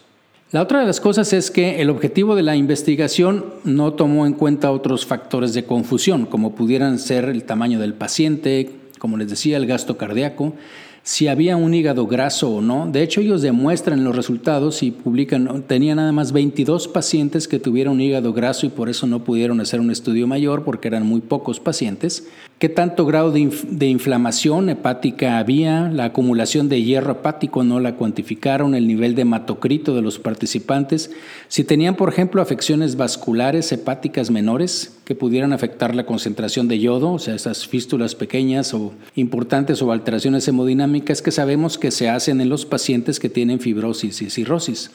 La 0.52 0.62
otra 0.62 0.80
de 0.80 0.86
las 0.86 1.00
cosas 1.00 1.32
es 1.32 1.50
que 1.50 1.80
el 1.82 1.90
objetivo 1.90 2.36
de 2.36 2.42
la 2.42 2.54
investigación 2.54 3.46
no 3.64 3.94
tomó 3.94 4.26
en 4.26 4.32
cuenta 4.32 4.70
otros 4.70 5.04
factores 5.04 5.54
de 5.54 5.64
confusión, 5.64 6.26
como 6.26 6.54
pudieran 6.54 6.98
ser 7.00 7.24
el 7.24 7.44
tamaño 7.44 7.80
del 7.80 7.94
paciente, 7.94 8.70
como 9.00 9.16
les 9.16 9.28
decía, 9.28 9.56
el 9.56 9.66
gasto 9.66 9.96
cardíaco, 9.96 10.54
si 11.02 11.28
había 11.28 11.56
un 11.56 11.74
hígado 11.74 12.06
graso 12.06 12.50
o 12.50 12.60
no. 12.60 12.88
De 12.90 13.02
hecho, 13.02 13.20
ellos 13.20 13.42
demuestran 13.42 14.04
los 14.04 14.14
resultados 14.14 14.82
y 14.82 14.92
publican, 14.92 15.64
tenían 15.66 15.96
nada 15.96 16.12
más 16.12 16.32
22 16.32 16.88
pacientes 16.88 17.48
que 17.48 17.58
tuvieron 17.58 18.00
hígado 18.00 18.32
graso 18.32 18.66
y 18.66 18.70
por 18.70 18.88
eso 18.88 19.06
no 19.06 19.24
pudieron 19.24 19.60
hacer 19.60 19.80
un 19.80 19.90
estudio 19.90 20.26
mayor 20.26 20.64
porque 20.64 20.88
eran 20.88 21.06
muy 21.06 21.20
pocos 21.20 21.60
pacientes 21.60 22.28
qué 22.58 22.70
tanto 22.70 23.04
grado 23.04 23.32
de, 23.32 23.86
inflamación 23.86 24.70
hepática 24.70 25.38
había, 25.38 25.90
la 25.90 26.06
acumulación 26.06 26.70
de 26.70 26.82
hierro 26.82 27.12
hepático 27.12 27.64
no 27.64 27.80
la 27.80 27.96
cuantificaron, 27.96 28.74
el 28.74 28.86
nivel 28.86 29.14
de 29.14 29.22
hematocrito 29.22 29.94
de 29.94 30.00
los 30.00 30.18
participantes, 30.18 31.10
si 31.48 31.64
tenían, 31.64 31.96
por 31.96 32.08
ejemplo, 32.08 32.40
afecciones 32.40 32.96
vasculares 32.96 33.70
hepáticas 33.72 34.30
menores 34.30 34.96
que 35.04 35.14
pudieran 35.14 35.52
afectar 35.52 35.94
la 35.94 36.06
concentración 36.06 36.66
de 36.66 36.78
yodo, 36.78 37.12
o 37.12 37.18
sea, 37.18 37.34
esas 37.34 37.66
fístulas 37.66 38.14
pequeñas 38.14 38.72
o 38.72 38.92
importantes 39.16 39.82
o 39.82 39.92
alteraciones 39.92 40.48
hemodinámicas 40.48 41.20
que 41.20 41.32
sabemos 41.32 41.76
que 41.76 41.90
se 41.90 42.08
hacen 42.08 42.40
en 42.40 42.48
los 42.48 42.64
pacientes 42.64 43.20
que 43.20 43.28
tienen 43.28 43.60
fibrosis 43.60 44.22
y 44.22 44.30
cirrosis. 44.30 44.90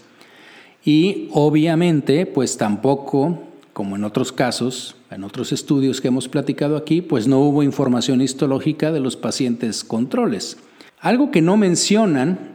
Y 0.83 1.27
obviamente, 1.31 2.25
pues 2.25 2.57
tampoco 2.57 3.37
como 3.73 3.95
en 3.95 4.03
otros 4.03 4.31
casos, 4.31 4.95
en 5.11 5.23
otros 5.23 5.51
estudios 5.51 5.99
que 5.99 6.07
hemos 6.07 6.29
platicado 6.29 6.77
aquí, 6.77 7.01
pues 7.01 7.27
no 7.27 7.39
hubo 7.39 7.63
información 7.63 8.21
histológica 8.21 8.91
de 8.91 9.01
los 9.01 9.17
pacientes 9.17 9.83
controles. 9.83 10.57
Algo 10.99 11.31
que 11.31 11.41
no 11.41 11.57
mencionan, 11.57 12.51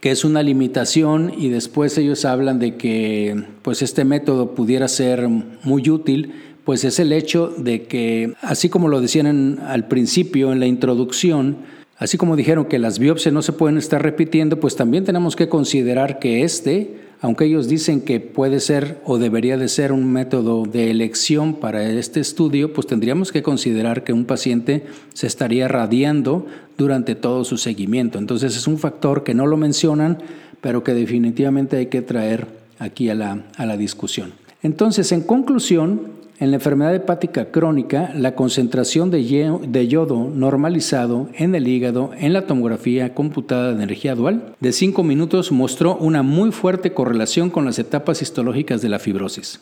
que 0.00 0.10
es 0.10 0.24
una 0.24 0.42
limitación 0.42 1.32
y 1.36 1.48
después 1.48 1.96
ellos 1.98 2.24
hablan 2.24 2.58
de 2.58 2.76
que 2.76 3.44
pues 3.62 3.82
este 3.82 4.04
método 4.04 4.54
pudiera 4.54 4.88
ser 4.88 5.28
muy 5.28 5.88
útil, 5.88 6.34
pues 6.64 6.84
es 6.84 6.98
el 6.98 7.12
hecho 7.12 7.48
de 7.56 7.84
que, 7.84 8.34
así 8.42 8.68
como 8.68 8.88
lo 8.88 9.00
decían 9.00 9.58
al 9.60 9.88
principio 9.88 10.52
en 10.52 10.60
la 10.60 10.66
introducción, 10.66 11.58
así 11.96 12.18
como 12.18 12.36
dijeron 12.36 12.66
que 12.66 12.78
las 12.78 12.98
biopsias 12.98 13.32
no 13.32 13.42
se 13.42 13.52
pueden 13.52 13.78
estar 13.78 14.02
repitiendo, 14.02 14.60
pues 14.60 14.76
también 14.76 15.04
tenemos 15.04 15.34
que 15.34 15.48
considerar 15.48 16.18
que 16.18 16.42
este 16.42 17.09
aunque 17.20 17.44
ellos 17.44 17.68
dicen 17.68 18.00
que 18.00 18.18
puede 18.20 18.60
ser 18.60 19.00
o 19.04 19.18
debería 19.18 19.58
de 19.58 19.68
ser 19.68 19.92
un 19.92 20.10
método 20.10 20.64
de 20.64 20.90
elección 20.90 21.54
para 21.54 21.88
este 21.90 22.20
estudio, 22.20 22.72
pues 22.72 22.86
tendríamos 22.86 23.30
que 23.30 23.42
considerar 23.42 24.04
que 24.04 24.12
un 24.12 24.24
paciente 24.24 24.86
se 25.12 25.26
estaría 25.26 25.68
radiando 25.68 26.46
durante 26.78 27.14
todo 27.14 27.44
su 27.44 27.58
seguimiento. 27.58 28.18
Entonces 28.18 28.56
es 28.56 28.66
un 28.66 28.78
factor 28.78 29.22
que 29.22 29.34
no 29.34 29.46
lo 29.46 29.58
mencionan, 29.58 30.18
pero 30.62 30.82
que 30.82 30.94
definitivamente 30.94 31.76
hay 31.76 31.86
que 31.86 32.00
traer 32.00 32.46
aquí 32.78 33.10
a 33.10 33.14
la, 33.14 33.44
a 33.56 33.66
la 33.66 33.76
discusión. 33.76 34.32
Entonces, 34.62 35.12
en 35.12 35.22
conclusión, 35.22 36.19
en 36.40 36.50
la 36.50 36.56
enfermedad 36.56 36.94
hepática 36.94 37.50
crónica, 37.50 38.12
la 38.16 38.34
concentración 38.34 39.10
de 39.10 39.88
yodo 39.88 40.30
normalizado 40.34 41.28
en 41.34 41.54
el 41.54 41.68
hígado 41.68 42.12
en 42.18 42.32
la 42.32 42.46
tomografía 42.46 43.14
computada 43.14 43.68
de 43.68 43.74
energía 43.74 44.14
dual 44.14 44.54
de 44.58 44.72
5 44.72 45.04
minutos 45.04 45.52
mostró 45.52 45.96
una 45.96 46.22
muy 46.22 46.50
fuerte 46.50 46.94
correlación 46.94 47.50
con 47.50 47.66
las 47.66 47.78
etapas 47.78 48.22
histológicas 48.22 48.80
de 48.80 48.88
la 48.88 48.98
fibrosis 48.98 49.60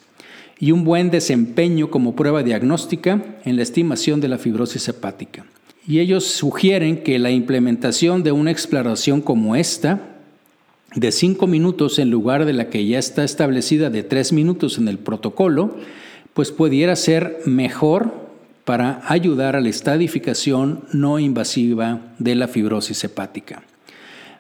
y 0.61 0.71
un 0.71 0.85
buen 0.85 1.11
desempeño 1.11 1.91
como 1.91 2.15
prueba 2.15 2.45
diagnóstica 2.45 3.25
en 3.45 3.57
la 3.57 3.63
estimación 3.63 4.21
de 4.21 4.29
la 4.29 4.39
fibrosis 4.39 4.89
hepática. 4.89 5.45
Y 5.87 5.99
ellos 5.99 6.25
sugieren 6.27 7.03
que 7.03 7.19
la 7.19 7.33
implementación 7.33 8.23
de 8.23 8.31
una 8.31 8.51
exploración 8.53 9.21
como 9.21 9.57
esta, 9.57 10.01
de 10.95 11.11
5 11.11 11.47
minutos 11.47 11.99
en 11.99 12.11
lugar 12.11 12.45
de 12.45 12.53
la 12.53 12.71
que 12.71 12.87
ya 12.87 12.99
está 12.99 13.25
establecida 13.25 13.91
de 13.91 14.03
3 14.05 14.33
minutos 14.33 14.79
en 14.79 14.89
el 14.89 14.99
protocolo, 14.99 15.77
pues 16.39 16.53
pudiera 16.53 16.95
ser 16.95 17.41
mejor 17.47 18.13
para 18.65 19.03
ayudar 19.09 19.57
a 19.57 19.61
la 19.61 19.71
estadificación 19.71 20.85
no 20.93 21.19
invasiva 21.19 22.13
de 22.21 22.37
la 22.37 22.47
fibrosis 22.47 23.03
hepática. 23.03 23.65